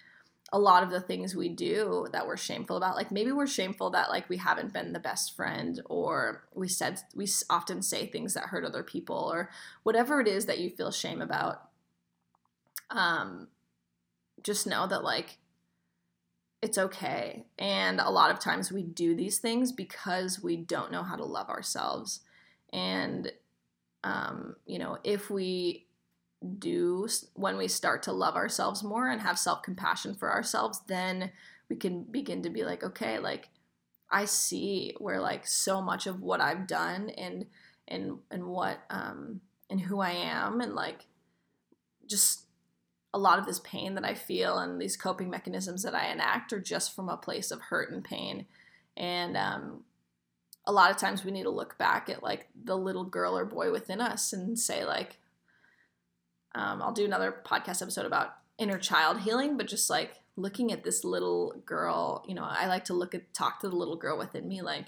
a 0.54 0.58
lot 0.58 0.82
of 0.82 0.90
the 0.90 1.00
things 1.00 1.34
we 1.34 1.48
do 1.48 2.06
that 2.12 2.26
we're 2.26 2.36
shameful 2.36 2.76
about 2.76 2.94
like 2.94 3.10
maybe 3.10 3.32
we're 3.32 3.46
shameful 3.46 3.90
that 3.90 4.10
like 4.10 4.28
we 4.28 4.36
haven't 4.36 4.72
been 4.72 4.92
the 4.92 5.00
best 5.00 5.34
friend 5.34 5.80
or 5.86 6.44
we 6.54 6.68
said 6.68 7.00
we 7.14 7.26
often 7.48 7.82
say 7.82 8.06
things 8.06 8.34
that 8.34 8.44
hurt 8.44 8.64
other 8.64 8.82
people 8.82 9.30
or 9.32 9.50
whatever 9.82 10.20
it 10.20 10.28
is 10.28 10.46
that 10.46 10.58
you 10.58 10.68
feel 10.68 10.90
shame 10.90 11.22
about 11.22 11.68
um 12.90 13.48
just 14.42 14.66
know 14.66 14.86
that 14.86 15.04
like 15.04 15.38
it's 16.62 16.78
okay. 16.78 17.44
And 17.58 18.00
a 18.00 18.10
lot 18.10 18.30
of 18.30 18.38
times 18.38 18.70
we 18.70 18.84
do 18.84 19.16
these 19.16 19.38
things 19.38 19.72
because 19.72 20.40
we 20.40 20.56
don't 20.56 20.92
know 20.92 21.02
how 21.02 21.16
to 21.16 21.24
love 21.24 21.48
ourselves. 21.48 22.20
And 22.72 23.32
um 24.04 24.56
you 24.66 24.78
know 24.78 24.98
if 25.04 25.30
we 25.30 25.86
do 26.58 27.08
when 27.34 27.56
we 27.56 27.68
start 27.68 28.02
to 28.04 28.12
love 28.12 28.34
ourselves 28.34 28.82
more 28.82 29.08
and 29.08 29.20
have 29.20 29.38
self 29.38 29.62
compassion 29.62 30.14
for 30.14 30.30
ourselves, 30.30 30.80
then 30.86 31.30
we 31.68 31.76
can 31.76 32.04
begin 32.04 32.42
to 32.42 32.50
be 32.50 32.64
like, 32.64 32.82
okay, 32.82 33.18
like 33.18 33.48
I 34.10 34.26
see 34.26 34.94
where 34.98 35.20
like 35.20 35.46
so 35.46 35.80
much 35.80 36.06
of 36.06 36.20
what 36.20 36.40
I've 36.40 36.66
done 36.66 37.10
and 37.10 37.46
and 37.88 38.18
and 38.30 38.46
what 38.46 38.78
um 38.90 39.40
and 39.70 39.80
who 39.80 40.00
I 40.00 40.10
am 40.10 40.60
and 40.60 40.74
like 40.74 41.06
just 42.06 42.44
a 43.14 43.18
lot 43.18 43.38
of 43.38 43.46
this 43.46 43.60
pain 43.60 43.94
that 43.94 44.04
I 44.04 44.14
feel 44.14 44.58
and 44.58 44.80
these 44.80 44.96
coping 44.96 45.28
mechanisms 45.28 45.82
that 45.82 45.94
I 45.94 46.06
enact 46.06 46.52
are 46.52 46.60
just 46.60 46.94
from 46.94 47.08
a 47.08 47.16
place 47.16 47.50
of 47.50 47.60
hurt 47.60 47.90
and 47.90 48.02
pain. 48.02 48.46
And 48.96 49.36
um, 49.36 49.84
a 50.66 50.72
lot 50.72 50.90
of 50.90 50.96
times 50.96 51.24
we 51.24 51.30
need 51.30 51.42
to 51.42 51.50
look 51.50 51.76
back 51.76 52.08
at 52.08 52.22
like 52.22 52.48
the 52.64 52.76
little 52.76 53.04
girl 53.04 53.36
or 53.36 53.44
boy 53.44 53.70
within 53.70 54.00
us 54.00 54.32
and 54.32 54.58
say 54.58 54.84
like, 54.84 55.18
um, 56.54 56.82
I'll 56.82 56.92
do 56.92 57.04
another 57.04 57.34
podcast 57.44 57.82
episode 57.82 58.06
about 58.06 58.34
inner 58.58 58.78
child 58.78 59.20
healing, 59.20 59.56
but 59.56 59.66
just 59.66 59.88
like 59.88 60.20
looking 60.36 60.72
at 60.72 60.84
this 60.84 61.04
little 61.04 61.54
girl, 61.66 62.24
you 62.26 62.34
know, 62.34 62.44
I 62.44 62.66
like 62.66 62.84
to 62.86 62.94
look 62.94 63.14
at, 63.14 63.34
talk 63.34 63.60
to 63.60 63.68
the 63.68 63.76
little 63.76 63.96
girl 63.96 64.18
within 64.18 64.48
me, 64.48 64.62
like, 64.62 64.86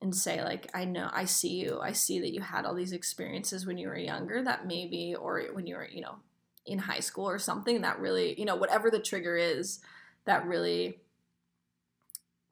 and 0.00 0.14
say, 0.14 0.42
like, 0.42 0.70
I 0.74 0.84
know, 0.84 1.10
I 1.12 1.24
see 1.24 1.56
you. 1.56 1.80
I 1.82 1.92
see 1.92 2.20
that 2.20 2.32
you 2.32 2.40
had 2.40 2.64
all 2.64 2.74
these 2.74 2.92
experiences 2.92 3.66
when 3.66 3.78
you 3.78 3.88
were 3.88 3.98
younger 3.98 4.42
that 4.42 4.66
maybe, 4.66 5.14
or 5.14 5.42
when 5.52 5.66
you 5.66 5.74
were, 5.74 5.88
you 5.88 6.00
know, 6.00 6.16
in 6.66 6.78
high 6.78 7.00
school 7.00 7.28
or 7.28 7.38
something 7.38 7.80
that 7.80 7.98
really, 7.98 8.38
you 8.38 8.44
know, 8.44 8.56
whatever 8.56 8.90
the 8.90 9.00
trigger 9.00 9.36
is 9.36 9.80
that 10.24 10.46
really 10.46 10.98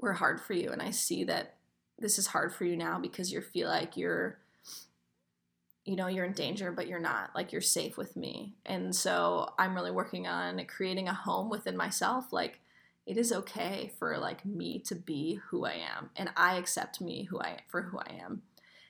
were 0.00 0.14
hard 0.14 0.40
for 0.40 0.54
you. 0.54 0.70
And 0.72 0.82
I 0.82 0.90
see 0.90 1.24
that 1.24 1.54
this 1.98 2.18
is 2.18 2.28
hard 2.28 2.52
for 2.52 2.64
you 2.64 2.76
now 2.76 2.98
because 2.98 3.32
you 3.32 3.40
feel 3.40 3.68
like 3.68 3.96
you're 3.96 4.38
you 5.86 5.94
know 5.96 6.08
you're 6.08 6.24
in 6.24 6.32
danger 6.32 6.72
but 6.72 6.88
you're 6.88 6.98
not 6.98 7.30
like 7.34 7.52
you're 7.52 7.60
safe 7.60 7.96
with 7.96 8.16
me. 8.16 8.54
And 8.66 8.94
so 8.94 9.54
i'm 9.58 9.74
really 9.74 9.92
working 9.92 10.26
on 10.26 10.62
creating 10.66 11.08
a 11.08 11.14
home 11.14 11.48
within 11.48 11.76
myself 11.76 12.32
like 12.32 12.60
it 13.06 13.16
is 13.16 13.32
okay 13.32 13.92
for 13.98 14.18
like 14.18 14.44
me 14.44 14.80
to 14.80 14.96
be 14.96 15.40
who 15.48 15.64
i 15.64 15.74
am 15.74 16.10
and 16.16 16.28
i 16.36 16.56
accept 16.56 17.00
me 17.00 17.24
who 17.24 17.40
i 17.40 17.60
for 17.68 17.82
who 17.82 17.98
i 17.98 18.12
am. 18.20 18.42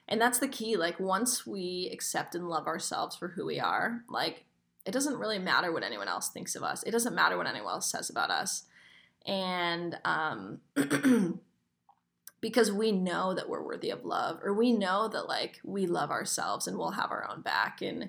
And 0.09 0.21
that's 0.21 0.39
the 0.39 0.49
key 0.49 0.77
like 0.77 0.99
once 0.99 1.47
we 1.47 1.91
accept 1.93 2.35
and 2.35 2.49
love 2.49 2.67
ourselves 2.67 3.15
for 3.15 3.29
who 3.29 3.45
we 3.45 3.61
are 3.61 4.03
like 4.09 4.45
it 4.87 4.93
doesn't 4.93 5.19
really 5.19 5.39
matter 5.39 5.73
what 5.73 5.83
anyone 5.83 6.09
else 6.09 6.29
thinks 6.29 6.55
of 6.55 6.63
us. 6.63 6.85
It 6.85 6.93
doesn't 6.93 7.15
matter 7.15 7.37
what 7.37 7.49
anyone 7.49 7.73
else 7.75 7.91
says 7.91 8.09
about 8.09 8.31
us. 8.31 8.65
And 9.27 9.99
um 10.05 10.61
because 12.47 12.71
we 12.71 12.93
know 12.93 13.35
that 13.35 13.49
we're 13.49 13.63
worthy 13.63 13.91
of 13.91 14.05
love 14.05 14.39
or 14.45 14.55
we 14.55 14.73
know 14.73 15.09
that 15.09 15.27
like 15.27 15.59
we 15.65 15.87
love 15.87 16.11
ourselves 16.11 16.69
and 16.69 16.79
we'll 16.79 16.91
have 16.93 17.11
our 17.11 17.29
own 17.29 17.41
back 17.41 17.83
and 17.83 18.09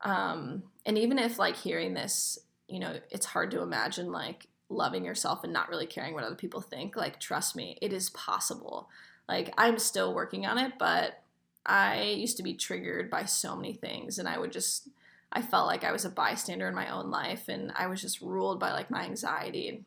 um 0.00 0.64
and 0.84 0.98
even 0.98 1.20
if 1.20 1.38
like 1.38 1.54
hearing 1.54 1.94
this 1.94 2.36
you 2.66 2.80
know 2.80 2.98
it's 3.10 3.26
hard 3.26 3.50
to 3.52 3.62
imagine 3.62 4.10
like 4.10 4.48
loving 4.72 5.04
yourself 5.04 5.44
and 5.44 5.52
not 5.52 5.68
really 5.68 5.86
caring 5.86 6.14
what 6.14 6.24
other 6.24 6.34
people 6.34 6.60
think, 6.60 6.96
like 6.96 7.20
trust 7.20 7.54
me, 7.54 7.78
it 7.80 7.92
is 7.92 8.10
possible. 8.10 8.88
Like 9.28 9.52
I'm 9.56 9.78
still 9.78 10.14
working 10.14 10.46
on 10.46 10.58
it, 10.58 10.72
but 10.78 11.22
I 11.64 12.02
used 12.02 12.36
to 12.38 12.42
be 12.42 12.54
triggered 12.54 13.08
by 13.10 13.24
so 13.24 13.54
many 13.54 13.74
things 13.74 14.18
and 14.18 14.28
I 14.28 14.38
would 14.38 14.52
just 14.52 14.88
I 15.34 15.40
felt 15.40 15.66
like 15.66 15.84
I 15.84 15.92
was 15.92 16.04
a 16.04 16.10
bystander 16.10 16.68
in 16.68 16.74
my 16.74 16.90
own 16.90 17.10
life 17.10 17.48
and 17.48 17.72
I 17.74 17.86
was 17.86 18.02
just 18.02 18.20
ruled 18.20 18.60
by 18.60 18.72
like 18.72 18.90
my 18.90 19.04
anxiety. 19.04 19.68
And 19.68 19.84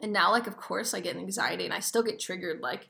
now 0.00 0.30
like 0.30 0.46
of 0.46 0.56
course 0.56 0.94
I 0.94 1.00
get 1.00 1.16
anxiety 1.16 1.64
and 1.64 1.74
I 1.74 1.80
still 1.80 2.02
get 2.02 2.20
triggered 2.20 2.60
like 2.60 2.88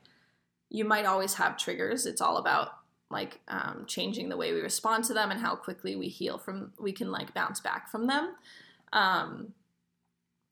you 0.69 0.85
might 0.85 1.05
always 1.05 1.33
have 1.35 1.57
triggers. 1.57 2.05
It's 2.05 2.21
all 2.21 2.37
about 2.37 2.69
like 3.09 3.39
um, 3.47 3.85
changing 3.87 4.29
the 4.29 4.37
way 4.37 4.53
we 4.53 4.61
respond 4.61 5.03
to 5.05 5.13
them 5.13 5.31
and 5.31 5.41
how 5.41 5.55
quickly 5.55 5.95
we 5.95 6.07
heal 6.07 6.37
from 6.37 6.71
we 6.79 6.91
can 6.91 7.11
like 7.11 7.33
bounce 7.33 7.59
back 7.59 7.89
from 7.89 8.07
them. 8.07 8.35
Um, 8.93 9.53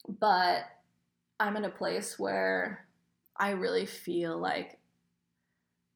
but 0.08 0.64
I'm 1.40 1.56
in 1.56 1.66
a 1.66 1.70
place 1.70 2.18
where 2.18 2.88
I 3.36 3.52
really 3.52 3.86
feel 3.86 4.38
like 4.38 4.80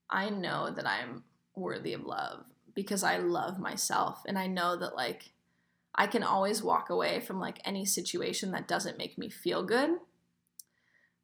I 0.09 0.29
know 0.29 0.71
that 0.71 0.87
I'm 0.87 1.23
worthy 1.55 1.93
of 1.93 2.03
love 2.03 2.43
because 2.75 3.03
I 3.03 3.17
love 3.17 3.59
myself 3.59 4.21
and 4.27 4.37
I 4.37 4.45
know 4.45 4.77
that 4.77 4.95
like 4.95 5.31
I 5.95 6.05
can 6.05 6.23
always 6.23 6.61
walk 6.61 6.89
away 6.89 7.19
from 7.21 7.39
like 7.39 7.59
any 7.65 7.85
situation 7.85 8.51
that 8.51 8.67
doesn't 8.67 8.99
make 8.99 9.17
me 9.17 9.29
feel 9.29 9.63
good 9.63 9.97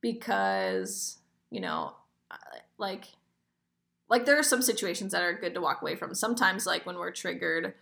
because 0.01 1.17
you 1.49 1.61
know 1.61 1.93
like 2.77 3.05
like 4.09 4.25
there 4.25 4.39
are 4.39 4.43
some 4.43 4.61
situations 4.61 5.11
that 5.11 5.23
are 5.23 5.33
good 5.33 5.53
to 5.53 5.61
walk 5.61 5.81
away 5.81 5.95
from. 5.95 6.15
Sometimes 6.15 6.65
like 6.65 6.85
when 6.85 6.97
we're 6.97 7.11
triggered 7.11 7.73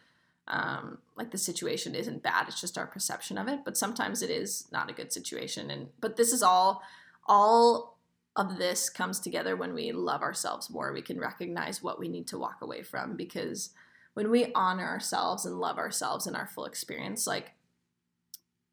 um, 0.47 0.99
like 1.15 1.31
the 1.31 1.37
situation 1.37 1.95
isn't 1.95 2.21
bad 2.21 2.47
it's 2.47 2.61
just 2.61 2.77
our 2.77 2.85
perception 2.85 3.37
of 3.37 3.47
it 3.47 3.61
but 3.65 3.77
sometimes 3.77 4.21
it 4.21 4.29
is 4.29 4.67
not 4.71 4.89
a 4.89 4.93
good 4.93 5.11
situation 5.11 5.71
and 5.71 5.89
but 5.99 6.17
this 6.17 6.31
is 6.31 6.43
all 6.43 6.83
all 7.25 7.97
of 8.35 8.57
this 8.57 8.89
comes 8.89 9.19
together 9.19 9.55
when 9.55 9.73
we 9.73 9.91
love 9.91 10.21
ourselves 10.21 10.69
more 10.69 10.93
we 10.93 11.01
can 11.01 11.19
recognize 11.19 11.81
what 11.81 11.99
we 11.99 12.07
need 12.07 12.27
to 12.27 12.37
walk 12.37 12.57
away 12.61 12.83
from 12.83 13.15
because 13.15 13.71
when 14.13 14.29
we 14.29 14.51
honor 14.53 14.85
ourselves 14.85 15.45
and 15.45 15.59
love 15.59 15.79
ourselves 15.79 16.27
in 16.27 16.35
our 16.35 16.47
full 16.47 16.65
experience 16.65 17.25
like 17.25 17.53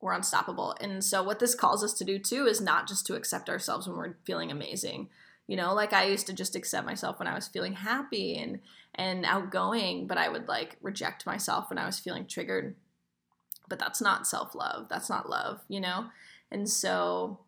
we're 0.03 0.13
unstoppable. 0.13 0.75
And 0.81 1.03
so 1.03 1.23
what 1.23 1.39
this 1.39 1.55
calls 1.55 1.83
us 1.83 1.95
to 1.95 2.05
do 2.05 2.19
too 2.19 2.47
is 2.47 2.61
not 2.61 2.89
just 2.89 3.07
to 3.07 3.15
accept 3.15 3.49
ourselves 3.49 3.87
when 3.87 3.97
we're 3.97 4.17
feeling 4.27 4.51
amazing. 4.51 5.09
You 5.47 5.57
know 5.57 5.75
like 5.75 5.93
i 5.93 6.05
used 6.05 6.27
to 6.29 6.33
just 6.33 6.55
accept 6.57 6.87
myself 6.87 7.19
when 7.19 7.29
i 7.29 7.35
was 7.35 7.49
feeling 7.49 7.75
happy 7.75 8.39
and 8.39 8.61
and 8.95 9.27
outgoing 9.27 10.07
but 10.07 10.17
i 10.17 10.29
would 10.29 10.49
like 10.49 10.77
reject 10.81 11.27
myself 11.27 11.69
when 11.69 11.79
i 11.79 11.85
was 11.85 11.99
feeling 11.99 12.27
triggered. 12.27 12.77
But 13.69 13.79
that's 13.79 14.01
not 14.01 14.27
self-love. 14.27 14.87
That's 14.89 15.11
not 15.11 15.29
love 15.29 15.61
you 15.69 15.81
know? 15.81 16.07
And 16.51 16.69
so 16.69 17.41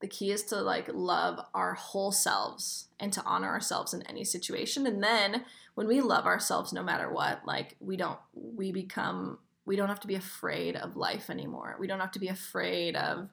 the 0.00 0.08
key 0.08 0.30
is 0.30 0.44
to 0.44 0.60
like 0.60 0.88
love 0.92 1.40
our 1.52 1.74
whole 1.74 2.12
selves 2.12 2.88
and 3.00 3.12
to 3.12 3.22
honor 3.24 3.48
ourselves 3.48 3.92
in 3.92 4.02
any 4.02 4.24
situation. 4.24 4.86
And 4.86 5.02
then 5.02 5.44
when 5.74 5.86
we 5.86 6.00
love 6.00 6.26
ourselves 6.26 6.72
no 6.72 6.82
matter 6.82 7.10
what 7.12 7.42
like 7.46 7.76
we 7.80 7.96
don't 7.96 8.18
we 8.34 8.72
become 8.72 9.38
we 9.66 9.76
don't 9.76 9.88
have 9.88 10.00
to 10.00 10.06
be 10.06 10.14
afraid 10.14 10.76
of 10.76 10.96
life 10.96 11.28
anymore. 11.28 11.76
We 11.78 11.88
don't 11.88 12.00
have 12.00 12.12
to 12.12 12.20
be 12.20 12.28
afraid 12.28 12.94
of 12.94 13.28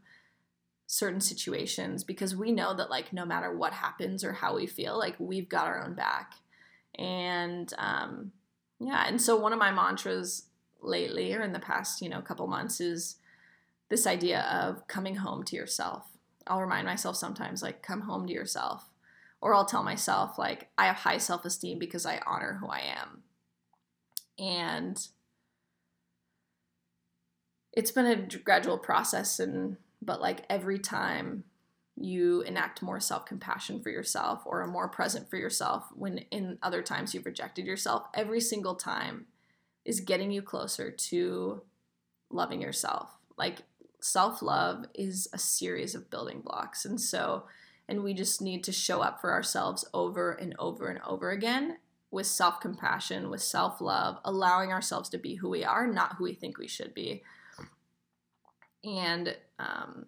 certain 0.87 1.21
situations 1.21 2.03
because 2.03 2.35
we 2.35 2.51
know 2.51 2.75
that 2.75 2.89
like 2.89 3.13
no 3.13 3.25
matter 3.25 3.55
what 3.55 3.71
happens 3.71 4.23
or 4.23 4.33
how 4.33 4.55
we 4.55 4.65
feel 4.65 4.97
like 4.97 5.15
we've 5.19 5.47
got 5.47 5.67
our 5.67 5.85
own 5.85 5.93
back. 5.93 6.33
And 6.97 7.71
um 7.77 8.31
yeah 8.79 9.05
and 9.07 9.21
so 9.21 9.37
one 9.37 9.53
of 9.53 9.59
my 9.59 9.71
mantras 9.71 10.47
lately 10.81 11.33
or 11.33 11.41
in 11.41 11.53
the 11.53 11.59
past 11.59 12.01
you 12.01 12.09
know 12.09 12.21
couple 12.21 12.45
months 12.47 12.81
is 12.81 13.15
this 13.89 14.05
idea 14.05 14.41
of 14.41 14.87
coming 14.87 15.15
home 15.15 15.43
to 15.45 15.55
yourself. 15.55 16.05
I'll 16.47 16.61
remind 16.61 16.85
myself 16.85 17.15
sometimes 17.15 17.63
like 17.63 17.81
come 17.81 18.01
home 18.01 18.27
to 18.27 18.33
yourself. 18.33 18.89
Or 19.39 19.53
i'll 19.53 19.65
tell 19.65 19.83
myself 19.83 20.37
like 20.37 20.69
i 20.77 20.87
have 20.87 20.97
high 20.97 21.17
self-esteem 21.17 21.79
because 21.79 22.05
i 22.05 22.21
honor 22.25 22.57
who 22.59 22.67
i 22.67 22.79
am. 22.79 23.23
And 24.37 25.07
it's 27.73 27.91
been 27.91 28.05
a 28.05 28.37
gradual 28.39 28.77
process 28.77 29.39
and 29.39 29.77
but 30.01 30.21
like 30.21 30.45
every 30.49 30.79
time 30.79 31.43
you 31.95 32.41
enact 32.41 32.81
more 32.81 32.99
self 32.99 33.25
compassion 33.25 33.81
for 33.81 33.89
yourself 33.89 34.41
or 34.45 34.61
are 34.61 34.67
more 34.67 34.87
present 34.87 35.29
for 35.29 35.37
yourself 35.37 35.85
when 35.95 36.19
in 36.31 36.57
other 36.63 36.81
times 36.81 37.13
you've 37.13 37.25
rejected 37.25 37.65
yourself, 37.65 38.03
every 38.13 38.41
single 38.41 38.75
time 38.75 39.25
is 39.85 39.99
getting 39.99 40.31
you 40.31 40.41
closer 40.41 40.89
to 40.89 41.61
loving 42.29 42.61
yourself. 42.61 43.11
Like 43.37 43.59
self 43.99 44.41
love 44.41 44.85
is 44.93 45.27
a 45.33 45.37
series 45.37 45.93
of 45.93 46.09
building 46.09 46.41
blocks. 46.41 46.85
And 46.85 46.99
so, 46.99 47.43
and 47.87 48.03
we 48.03 48.13
just 48.13 48.41
need 48.41 48.63
to 48.63 48.71
show 48.71 49.01
up 49.01 49.21
for 49.21 49.31
ourselves 49.31 49.85
over 49.93 50.31
and 50.31 50.55
over 50.57 50.87
and 50.87 50.99
over 51.05 51.29
again 51.29 51.77
with 52.09 52.25
self 52.25 52.59
compassion, 52.59 53.29
with 53.29 53.41
self 53.41 53.81
love, 53.81 54.17
allowing 54.25 54.71
ourselves 54.71 55.09
to 55.09 55.17
be 55.19 55.35
who 55.35 55.49
we 55.49 55.63
are, 55.63 55.85
not 55.85 56.15
who 56.15 56.23
we 56.23 56.33
think 56.33 56.57
we 56.57 56.67
should 56.67 56.93
be 56.95 57.21
and 58.83 59.35
um, 59.59 60.05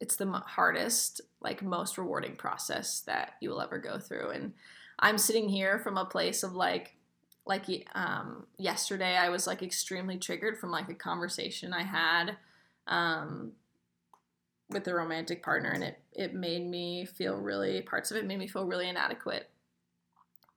it's 0.00 0.16
the 0.16 0.26
hardest 0.26 1.20
like 1.40 1.62
most 1.62 1.98
rewarding 1.98 2.36
process 2.36 3.00
that 3.00 3.34
you 3.40 3.50
will 3.50 3.60
ever 3.60 3.78
go 3.78 3.98
through 3.98 4.30
and 4.30 4.52
i'm 4.98 5.18
sitting 5.18 5.48
here 5.48 5.78
from 5.78 5.96
a 5.96 6.04
place 6.04 6.42
of 6.42 6.54
like 6.54 6.96
like 7.46 7.66
um, 7.94 8.46
yesterday 8.58 9.16
i 9.16 9.28
was 9.28 9.46
like 9.46 9.62
extremely 9.62 10.16
triggered 10.16 10.58
from 10.58 10.70
like 10.70 10.88
a 10.88 10.94
conversation 10.94 11.72
i 11.72 11.82
had 11.82 12.36
um, 12.88 13.52
with 14.72 14.88
a 14.88 14.94
romantic 14.94 15.42
partner 15.42 15.70
and 15.70 15.84
it 15.84 15.98
it 16.12 16.34
made 16.34 16.66
me 16.66 17.04
feel 17.04 17.36
really 17.36 17.82
parts 17.82 18.10
of 18.10 18.16
it 18.16 18.26
made 18.26 18.38
me 18.38 18.46
feel 18.46 18.66
really 18.66 18.88
inadequate. 18.88 19.48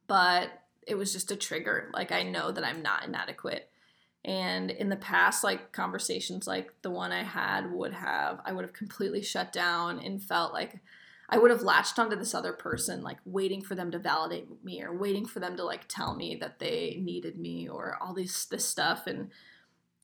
But 0.07 0.49
it 0.85 0.95
was 0.95 1.13
just 1.13 1.31
a 1.31 1.35
trigger. 1.35 1.89
Like 1.93 2.11
i 2.11 2.23
know 2.23 2.51
that 2.51 2.63
i'm 2.63 2.81
not 2.81 3.05
inadequate 3.05 3.69
and 4.25 4.71
in 4.71 4.89
the 4.89 4.95
past, 4.95 5.43
like 5.43 5.71
conversations 5.71 6.47
like 6.47 6.73
the 6.81 6.89
one 6.89 7.11
I 7.11 7.23
had 7.23 7.71
would 7.71 7.93
have, 7.93 8.41
I 8.43 8.53
would 8.53 8.65
have 8.65 8.73
completely 8.73 9.21
shut 9.21 9.53
down 9.53 9.99
and 9.99 10.21
felt 10.21 10.51
like 10.51 10.79
I 11.29 11.37
would 11.37 11.51
have 11.51 11.61
latched 11.61 11.99
onto 11.99 12.15
this 12.15 12.33
other 12.33 12.51
person, 12.51 13.03
like 13.03 13.19
waiting 13.23 13.61
for 13.61 13.75
them 13.75 13.91
to 13.91 13.99
validate 13.99 14.47
me 14.63 14.81
or 14.81 14.97
waiting 14.97 15.27
for 15.27 15.39
them 15.39 15.55
to 15.57 15.63
like 15.63 15.87
tell 15.87 16.15
me 16.15 16.35
that 16.37 16.57
they 16.57 16.99
needed 17.03 17.37
me 17.37 17.69
or 17.69 17.99
all 18.01 18.15
these 18.15 18.47
this 18.49 18.65
stuff. 18.65 19.05
And 19.05 19.29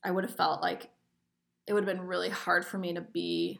I 0.04 0.12
would 0.12 0.22
have 0.22 0.36
felt 0.36 0.62
like 0.62 0.90
it 1.66 1.72
would 1.72 1.84
have 1.84 1.96
been 1.96 2.06
really 2.06 2.30
hard 2.30 2.64
for 2.64 2.78
me 2.78 2.94
to 2.94 3.00
be 3.00 3.58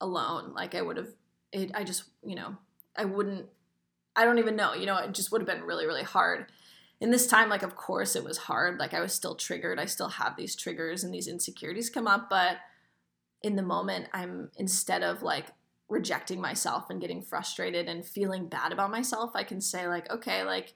alone. 0.00 0.54
Like 0.54 0.74
I 0.74 0.80
would 0.80 0.96
have, 0.96 1.08
it, 1.52 1.70
I 1.74 1.84
just, 1.84 2.04
you 2.24 2.34
know, 2.34 2.56
I 2.96 3.04
wouldn't, 3.04 3.44
I 4.16 4.24
don't 4.24 4.38
even 4.38 4.56
know, 4.56 4.72
you 4.72 4.86
know, 4.86 4.96
it 4.96 5.12
just 5.12 5.30
would 5.32 5.42
have 5.42 5.48
been 5.48 5.64
really, 5.64 5.84
really 5.84 6.02
hard 6.02 6.46
in 7.00 7.10
this 7.10 7.26
time, 7.26 7.48
like, 7.48 7.62
of 7.62 7.76
course, 7.76 8.16
it 8.16 8.24
was 8.24 8.38
hard. 8.38 8.78
Like, 8.78 8.92
I 8.92 9.00
was 9.00 9.12
still 9.12 9.36
triggered. 9.36 9.78
I 9.78 9.84
still 9.84 10.08
have 10.08 10.36
these 10.36 10.56
triggers 10.56 11.04
and 11.04 11.14
these 11.14 11.28
insecurities 11.28 11.90
come 11.90 12.08
up. 12.08 12.28
But 12.28 12.56
in 13.42 13.54
the 13.54 13.62
moment, 13.62 14.08
I'm 14.12 14.50
instead 14.56 15.02
of 15.04 15.22
like 15.22 15.46
rejecting 15.88 16.40
myself 16.40 16.90
and 16.90 17.00
getting 17.00 17.22
frustrated 17.22 17.88
and 17.88 18.04
feeling 18.04 18.48
bad 18.48 18.72
about 18.72 18.90
myself, 18.90 19.32
I 19.34 19.44
can 19.44 19.60
say, 19.60 19.86
like, 19.86 20.10
okay, 20.10 20.42
like, 20.42 20.74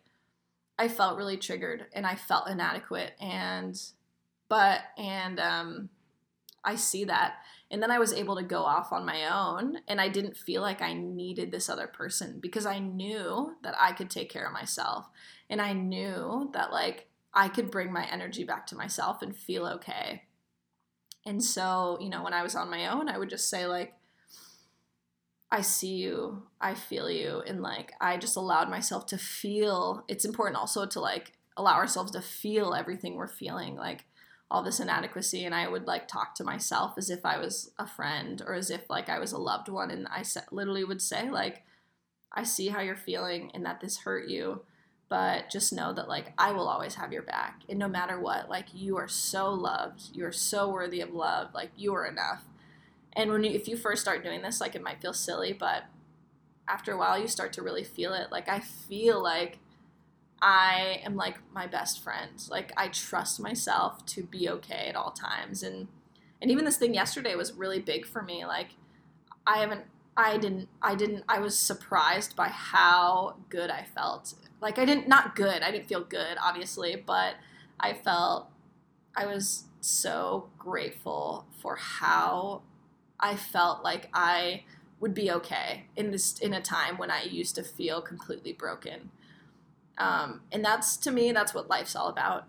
I 0.78 0.88
felt 0.88 1.18
really 1.18 1.36
triggered 1.36 1.86
and 1.92 2.06
I 2.06 2.14
felt 2.14 2.48
inadequate. 2.48 3.12
And, 3.20 3.78
but, 4.48 4.80
and, 4.96 5.38
um, 5.40 5.88
I 6.64 6.76
see 6.76 7.04
that. 7.04 7.34
And 7.72 7.82
then 7.82 7.90
I 7.90 7.98
was 7.98 8.12
able 8.12 8.36
to 8.36 8.42
go 8.42 8.64
off 8.64 8.92
on 8.92 9.06
my 9.06 9.34
own 9.34 9.78
and 9.88 9.98
I 9.98 10.08
didn't 10.08 10.36
feel 10.36 10.60
like 10.60 10.82
I 10.82 10.92
needed 10.92 11.50
this 11.50 11.70
other 11.70 11.86
person 11.86 12.38
because 12.38 12.66
I 12.66 12.78
knew 12.78 13.56
that 13.62 13.74
I 13.80 13.92
could 13.92 14.10
take 14.10 14.30
care 14.30 14.46
of 14.46 14.52
myself. 14.52 15.08
And 15.48 15.60
I 15.60 15.72
knew 15.72 16.50
that 16.52 16.70
like 16.70 17.08
I 17.32 17.48
could 17.48 17.70
bring 17.70 17.90
my 17.90 18.04
energy 18.04 18.44
back 18.44 18.66
to 18.68 18.76
myself 18.76 19.22
and 19.22 19.34
feel 19.34 19.66
okay. 19.66 20.24
And 21.24 21.42
so, 21.42 21.96
you 21.98 22.10
know, 22.10 22.22
when 22.22 22.34
I 22.34 22.42
was 22.42 22.54
on 22.54 22.70
my 22.70 22.88
own, 22.88 23.08
I 23.08 23.16
would 23.16 23.30
just 23.30 23.48
say 23.48 23.66
like 23.66 23.94
I 25.50 25.62
see 25.62 25.94
you, 25.94 26.42
I 26.60 26.74
feel 26.74 27.10
you 27.10 27.42
and 27.46 27.62
like 27.62 27.94
I 28.02 28.18
just 28.18 28.36
allowed 28.36 28.68
myself 28.68 29.06
to 29.06 29.18
feel. 29.18 30.04
It's 30.08 30.26
important 30.26 30.58
also 30.58 30.84
to 30.84 31.00
like 31.00 31.32
allow 31.56 31.76
ourselves 31.76 32.12
to 32.12 32.20
feel 32.20 32.74
everything 32.74 33.14
we're 33.14 33.28
feeling. 33.28 33.76
Like 33.76 34.04
all 34.52 34.62
this 34.62 34.80
inadequacy 34.80 35.46
and 35.46 35.54
I 35.54 35.66
would 35.66 35.86
like 35.86 36.06
talk 36.06 36.34
to 36.34 36.44
myself 36.44 36.92
as 36.98 37.08
if 37.08 37.24
I 37.24 37.38
was 37.38 37.70
a 37.78 37.86
friend 37.86 38.42
or 38.46 38.52
as 38.52 38.70
if 38.70 38.82
like 38.90 39.08
I 39.08 39.18
was 39.18 39.32
a 39.32 39.38
loved 39.38 39.70
one 39.70 39.90
and 39.90 40.06
I 40.08 40.24
literally 40.50 40.84
would 40.84 41.00
say 41.00 41.30
like 41.30 41.62
I 42.30 42.42
see 42.42 42.68
how 42.68 42.82
you're 42.82 42.94
feeling 42.94 43.50
and 43.54 43.64
that 43.64 43.80
this 43.80 44.00
hurt 44.00 44.28
you 44.28 44.60
but 45.08 45.48
just 45.50 45.72
know 45.72 45.94
that 45.94 46.06
like 46.06 46.34
I 46.36 46.52
will 46.52 46.68
always 46.68 46.96
have 46.96 47.14
your 47.14 47.22
back 47.22 47.62
and 47.66 47.78
no 47.78 47.88
matter 47.88 48.20
what 48.20 48.50
like 48.50 48.66
you 48.74 48.98
are 48.98 49.08
so 49.08 49.50
loved 49.54 50.10
you 50.12 50.26
are 50.26 50.32
so 50.32 50.68
worthy 50.68 51.00
of 51.00 51.14
love 51.14 51.48
like 51.54 51.70
you 51.74 51.94
are 51.94 52.06
enough. 52.06 52.44
And 53.14 53.30
when 53.30 53.44
you 53.44 53.52
if 53.52 53.68
you 53.68 53.78
first 53.78 54.02
start 54.02 54.22
doing 54.22 54.42
this 54.42 54.60
like 54.60 54.74
it 54.74 54.82
might 54.82 55.00
feel 55.00 55.14
silly 55.14 55.54
but 55.54 55.84
after 56.68 56.92
a 56.92 56.98
while 56.98 57.18
you 57.18 57.26
start 57.26 57.54
to 57.54 57.62
really 57.62 57.84
feel 57.84 58.12
it 58.12 58.30
like 58.30 58.50
I 58.50 58.60
feel 58.60 59.22
like 59.22 59.60
I 60.42 61.00
am 61.04 61.16
like 61.16 61.38
my 61.54 61.66
best 61.66 62.02
friend. 62.02 62.32
Like 62.50 62.72
I 62.76 62.88
trust 62.88 63.40
myself 63.40 64.04
to 64.06 64.24
be 64.24 64.48
okay 64.50 64.88
at 64.88 64.96
all 64.96 65.12
times 65.12 65.62
and 65.62 65.88
And 66.42 66.50
even 66.50 66.64
this 66.64 66.76
thing 66.76 66.92
yesterday 66.94 67.36
was 67.36 67.52
really 67.52 67.78
big 67.78 68.04
for 68.04 68.20
me. 68.22 68.44
Like, 68.44 68.70
I 69.46 69.58
haven't, 69.58 69.84
I 70.16 70.38
didn't, 70.38 70.68
I 70.82 70.96
didn't, 70.96 71.22
I 71.28 71.38
was 71.38 71.56
surprised 71.56 72.34
by 72.34 72.48
how 72.48 73.36
good 73.48 73.70
I 73.70 73.84
felt. 73.84 74.34
Like, 74.60 74.78
I 74.78 74.84
didn't, 74.84 75.06
not 75.06 75.36
good, 75.36 75.62
I 75.62 75.70
didn't 75.70 75.86
feel 75.86 76.02
good, 76.02 76.36
obviously, 76.42 76.96
but 76.96 77.36
I 77.78 77.94
felt, 77.94 78.48
I 79.16 79.26
was 79.26 79.66
so 79.80 80.48
grateful 80.58 81.46
for 81.60 81.76
how 81.76 82.62
I 83.20 83.36
felt 83.36 83.84
like 83.84 84.08
I 84.12 84.64
would 85.00 85.14
be 85.14 85.30
okay 85.30 85.86
in 85.96 86.10
this 86.10 86.38
in 86.40 86.52
a 86.54 86.60
time 86.60 86.98
when 86.98 87.10
I 87.10 87.22
used 87.22 87.54
to 87.56 87.62
feel 87.62 88.00
completely 88.02 88.52
broken. 88.52 89.10
Um, 89.98 90.42
and 90.50 90.64
that's 90.64 90.96
to 90.98 91.10
me, 91.10 91.32
that's 91.32 91.54
what 91.54 91.68
life's 91.68 91.94
all 91.94 92.08
about 92.08 92.46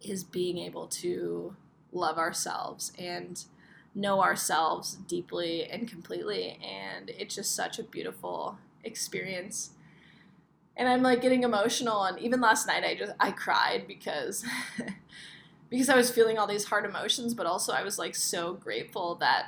is 0.00 0.24
being 0.24 0.58
able 0.58 0.86
to 0.86 1.56
love 1.92 2.18
ourselves 2.18 2.92
and 2.98 3.44
know 3.94 4.20
ourselves 4.20 4.96
deeply 5.08 5.64
and 5.64 5.88
completely. 5.88 6.58
And 6.62 7.10
it's 7.10 7.34
just 7.34 7.54
such 7.54 7.78
a 7.78 7.82
beautiful 7.82 8.58
experience. 8.82 9.70
And 10.76 10.88
I'm 10.88 11.02
like 11.02 11.22
getting 11.22 11.44
emotional. 11.44 12.02
And 12.02 12.18
even 12.18 12.40
last 12.40 12.66
night, 12.66 12.84
I 12.84 12.96
just, 12.96 13.12
I 13.20 13.30
cried 13.30 13.86
because, 13.86 14.44
because 15.70 15.88
I 15.88 15.96
was 15.96 16.10
feeling 16.10 16.38
all 16.38 16.48
these 16.48 16.64
hard 16.64 16.84
emotions, 16.84 17.34
but 17.34 17.46
also 17.46 17.72
I 17.72 17.84
was 17.84 17.98
like 17.98 18.16
so 18.16 18.54
grateful 18.54 19.14
that 19.16 19.46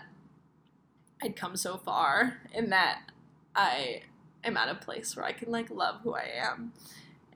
I'd 1.23 1.37
come 1.37 1.57
so 1.57 1.77
far 1.77 2.39
and 2.55 2.71
that 2.73 3.11
I 3.55 4.03
am 4.45 4.57
at 4.57 4.69
a 4.69 4.75
place 4.75 5.17
where 5.17 5.25
I 5.25 5.33
can 5.33 5.51
like 5.51 5.71
love 5.71 6.01
who 6.03 6.15
I 6.15 6.29
am 6.37 6.73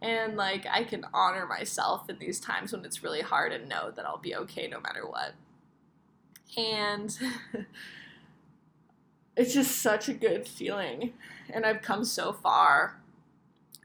and 0.03 0.37
like 0.37 0.67
I 0.71 0.85
can 0.85 1.05
honor 1.13 1.47
myself 1.47 2.09
in 2.09 2.19
these 2.19 2.41
times 2.41 2.73
when 2.73 2.85
it's 2.85 3.03
really 3.03 3.21
hard 3.21 3.53
and 3.53 3.69
know 3.69 3.91
that 3.91 4.07
I'll 4.07 4.19
be 4.19 4.35
okay 4.35 4.67
no 4.67 4.81
matter 4.81 5.07
what. 5.07 5.35
And 6.57 7.17
it's 9.37 9.55
just 9.55 9.79
such 9.79 10.09
a 10.09 10.15
good 10.15 10.49
feeling. 10.49 11.13
And 11.51 11.67
I've 11.67 11.83
come 11.83 12.05
so 12.05 12.33
far, 12.33 13.01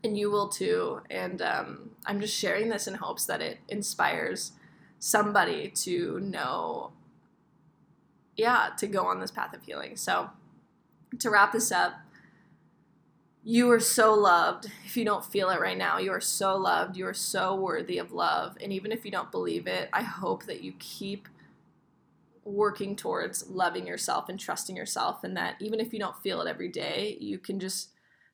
and 0.04 0.18
you 0.18 0.32
will 0.32 0.48
too. 0.48 1.02
And 1.10 1.42
um, 1.42 1.92
I'm 2.06 2.22
just 2.22 2.36
sharing 2.36 2.70
this 2.70 2.88
in 2.88 2.96
hopes 2.96 3.26
that 3.26 3.42
it 3.42 3.60
inspires 3.68 4.54
somebody 5.00 5.70
to 5.70 6.20
know, 6.20 6.92
yeah, 8.38 8.70
to 8.78 8.88
go 8.88 9.06
on 9.06 9.20
this 9.20 9.32
path 9.32 9.54
of 9.54 9.64
healing. 9.64 9.98
So, 9.98 10.30
to 11.20 11.30
wrap 11.30 11.52
this 11.52 11.72
up, 11.72 11.94
you 13.48 13.70
are 13.70 13.80
so 13.80 14.16
loved. 14.16 14.72
If 14.86 14.98
you 14.98 15.06
don't 15.06 15.24
feel 15.24 15.52
it 15.52 15.62
right 15.62 15.78
now, 15.78 16.00
you 16.00 16.12
are 16.12 16.20
so 16.20 16.58
loved. 16.58 16.98
You 16.98 17.06
are 17.06 17.14
so 17.14 17.54
worthy 17.54 18.00
of 18.00 18.12
love. 18.12 18.58
And 18.60 18.74
even 18.74 18.92
if 18.92 19.06
you 19.06 19.12
don't 19.12 19.32
believe 19.32 19.68
it, 19.68 19.88
I 19.94 20.02
hope 20.02 20.46
that 20.46 20.64
you 20.64 20.74
keep 20.80 21.30
working 22.44 22.96
towards 22.96 23.48
loving 23.48 23.86
yourself 23.86 24.30
and 24.30 24.40
trusting 24.40 24.76
yourself. 24.76 25.24
And 25.24 25.38
that 25.38 25.58
even 25.60 25.80
if 25.80 25.94
you 25.94 26.00
don't 26.00 26.18
feel 26.24 26.42
it 26.42 26.50
every 26.50 26.70
day, 26.70 27.18
you 27.22 27.38
can 27.38 27.60
just 27.60 27.90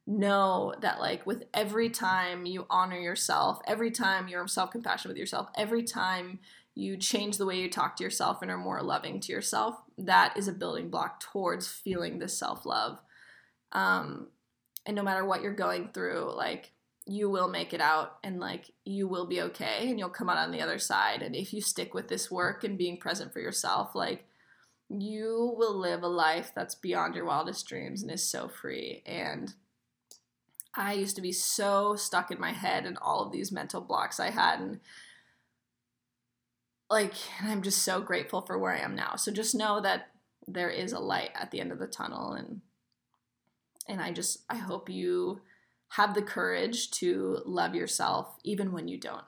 know 0.08 0.74
that, 0.80 1.02
like, 1.02 1.28
with 1.28 1.44
every 1.54 1.90
time 1.90 2.46
you 2.46 2.66
honor 2.70 2.98
yourself, 2.98 3.60
every 3.68 3.92
time 3.92 4.30
you're 4.30 4.48
self 4.48 4.72
compassionate 4.72 5.14
with 5.14 5.20
yourself, 5.20 5.50
every 5.58 5.84
time 5.84 6.40
you 6.74 6.96
change 6.96 7.38
the 7.38 7.46
way 7.46 7.60
you 7.60 7.70
talk 7.70 7.98
to 7.98 8.04
yourself 8.04 8.42
and 8.42 8.50
are 8.50 8.58
more 8.58 8.82
loving 8.82 9.20
to 9.20 9.34
yourself, 9.34 9.76
that 9.98 10.38
is 10.38 10.48
a 10.48 10.54
building 10.54 10.90
block 10.90 11.20
towards 11.20 11.68
feeling 11.68 12.20
this 12.20 12.38
self 12.38 12.66
love. 12.66 13.00
Um, 13.74 14.28
and 14.86 14.96
no 14.96 15.04
matter 15.04 15.26
what 15.26 15.42
you're 15.42 15.54
going 15.54 15.90
through 15.94 16.32
like 16.36 16.72
you 17.08 17.30
will 17.30 17.48
make 17.48 17.74
it 17.74 17.82
out 17.82 18.18
and 18.24 18.40
like 18.40 18.72
you 18.86 19.08
will 19.08 19.26
be 19.26 19.42
okay 19.42 19.90
and 19.90 19.98
you'll 19.98 20.10
come 20.10 20.30
out 20.30 20.38
on 20.38 20.52
the 20.52 20.62
other 20.62 20.78
side 20.78 21.22
and 21.22 21.36
if 21.36 21.54
you 21.54 21.62
stick 21.62 21.94
with 21.94 22.08
this 22.08 22.30
work 22.30 22.64
and 22.64 22.78
being 22.78 22.98
present 22.98 23.34
for 23.34 23.40
yourself 23.40 23.96
like 23.96 24.26
you 24.90 25.54
will 25.58 25.78
live 25.78 26.04
a 26.04 26.08
life 26.08 26.52
that's 26.56 26.76
beyond 26.76 27.16
your 27.16 27.26
wildest 27.26 27.68
dreams 27.68 28.02
and 28.02 28.12
is 28.12 28.24
so 28.24 28.48
free 28.48 29.02
and 29.06 29.54
I 30.74 30.94
used 30.94 31.18
to 31.18 31.22
be 31.22 31.34
so 31.34 31.96
stuck 31.96 32.32
in 32.32 32.40
my 32.40 32.52
head 32.52 32.86
and 32.86 32.98
all 33.02 33.22
of 33.22 33.32
these 33.32 33.52
mental 33.52 33.82
blocks 33.82 34.20
I 34.20 34.30
had 34.30 34.60
and 34.60 34.80
like 36.90 37.14
I'm 37.42 37.62
just 37.62 37.84
so 37.84 38.02
grateful 38.02 38.42
for 38.42 38.60
where 38.60 38.74
I 38.74 38.80
am 38.80 38.96
now. 38.96 39.16
So 39.16 39.32
just 39.32 39.56
know 39.56 39.82
that 39.82 40.08
there 40.48 40.70
is 40.70 40.92
a 40.92 41.00
light 41.00 41.32
at 41.34 41.50
the 41.50 41.62
end 41.62 41.72
of 41.72 41.80
the 41.80 41.88
tunnel 41.88 42.34
and 42.34 42.62
and 43.88 44.02
I 44.02 44.12
just, 44.12 44.40
I 44.50 44.56
hope 44.56 44.90
you 44.90 45.42
have 45.90 46.14
the 46.14 46.22
courage 46.22 46.92
to 46.92 47.40
love 47.46 47.76
yourself 47.76 48.38
even 48.44 48.72
when 48.72 48.88
you 48.88 48.98
don't 48.98 49.26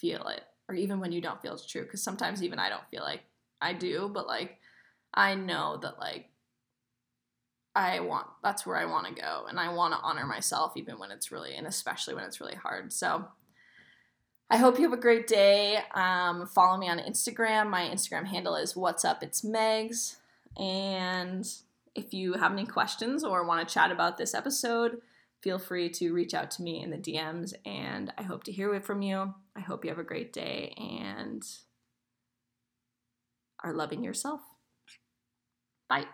feel 0.00 0.26
it 0.28 0.42
or 0.68 0.74
even 0.74 1.00
when 1.00 1.12
you 1.12 1.20
don't 1.20 1.42
feel 1.42 1.54
it's 1.54 1.66
true. 1.66 1.82
Because 1.82 2.02
sometimes 2.02 2.42
even 2.42 2.58
I 2.58 2.68
don't 2.68 2.88
feel 2.90 3.02
like 3.02 3.22
I 3.60 3.72
do, 3.72 4.10
but 4.12 4.26
like 4.26 4.58
I 5.12 5.34
know 5.34 5.78
that 5.82 5.98
like 5.98 6.26
I 7.74 8.00
want, 8.00 8.26
that's 8.42 8.64
where 8.64 8.76
I 8.76 8.84
want 8.84 9.08
to 9.08 9.20
go. 9.20 9.46
And 9.48 9.58
I 9.58 9.72
want 9.72 9.94
to 9.94 10.00
honor 10.00 10.26
myself 10.26 10.76
even 10.76 10.98
when 10.98 11.10
it's 11.10 11.32
really, 11.32 11.54
and 11.54 11.66
especially 11.66 12.14
when 12.14 12.24
it's 12.24 12.40
really 12.40 12.54
hard. 12.54 12.92
So, 12.92 13.26
I 14.50 14.58
hope 14.58 14.78
you 14.78 14.84
have 14.84 14.92
a 14.92 15.00
great 15.00 15.26
day. 15.26 15.78
Um, 15.94 16.46
follow 16.46 16.76
me 16.76 16.88
on 16.88 16.98
Instagram. 16.98 17.70
My 17.70 17.88
Instagram 17.88 18.26
handle 18.26 18.56
is 18.56 18.76
What's 18.76 19.04
Up 19.04 19.22
It's 19.22 19.42
Megs. 19.42 20.16
And 20.56 21.50
if 21.94 22.12
you 22.12 22.34
have 22.34 22.52
any 22.52 22.66
questions 22.66 23.24
or 23.24 23.46
want 23.46 23.66
to 23.66 23.72
chat 23.72 23.90
about 23.90 24.16
this 24.16 24.34
episode, 24.34 24.98
feel 25.42 25.58
free 25.58 25.88
to 25.90 26.12
reach 26.12 26.34
out 26.34 26.50
to 26.52 26.62
me 26.62 26.82
in 26.82 26.90
the 26.90 26.96
DMs 26.96 27.52
and 27.64 28.12
I 28.16 28.22
hope 28.22 28.44
to 28.44 28.52
hear 28.52 28.80
from 28.80 29.02
you. 29.02 29.34
I 29.56 29.60
hope 29.60 29.84
you 29.84 29.90
have 29.90 29.98
a 29.98 30.04
great 30.04 30.32
day 30.32 30.74
and 30.76 31.42
are 33.62 33.72
loving 33.72 34.02
yourself. 34.02 34.40
Bye. 35.88 36.06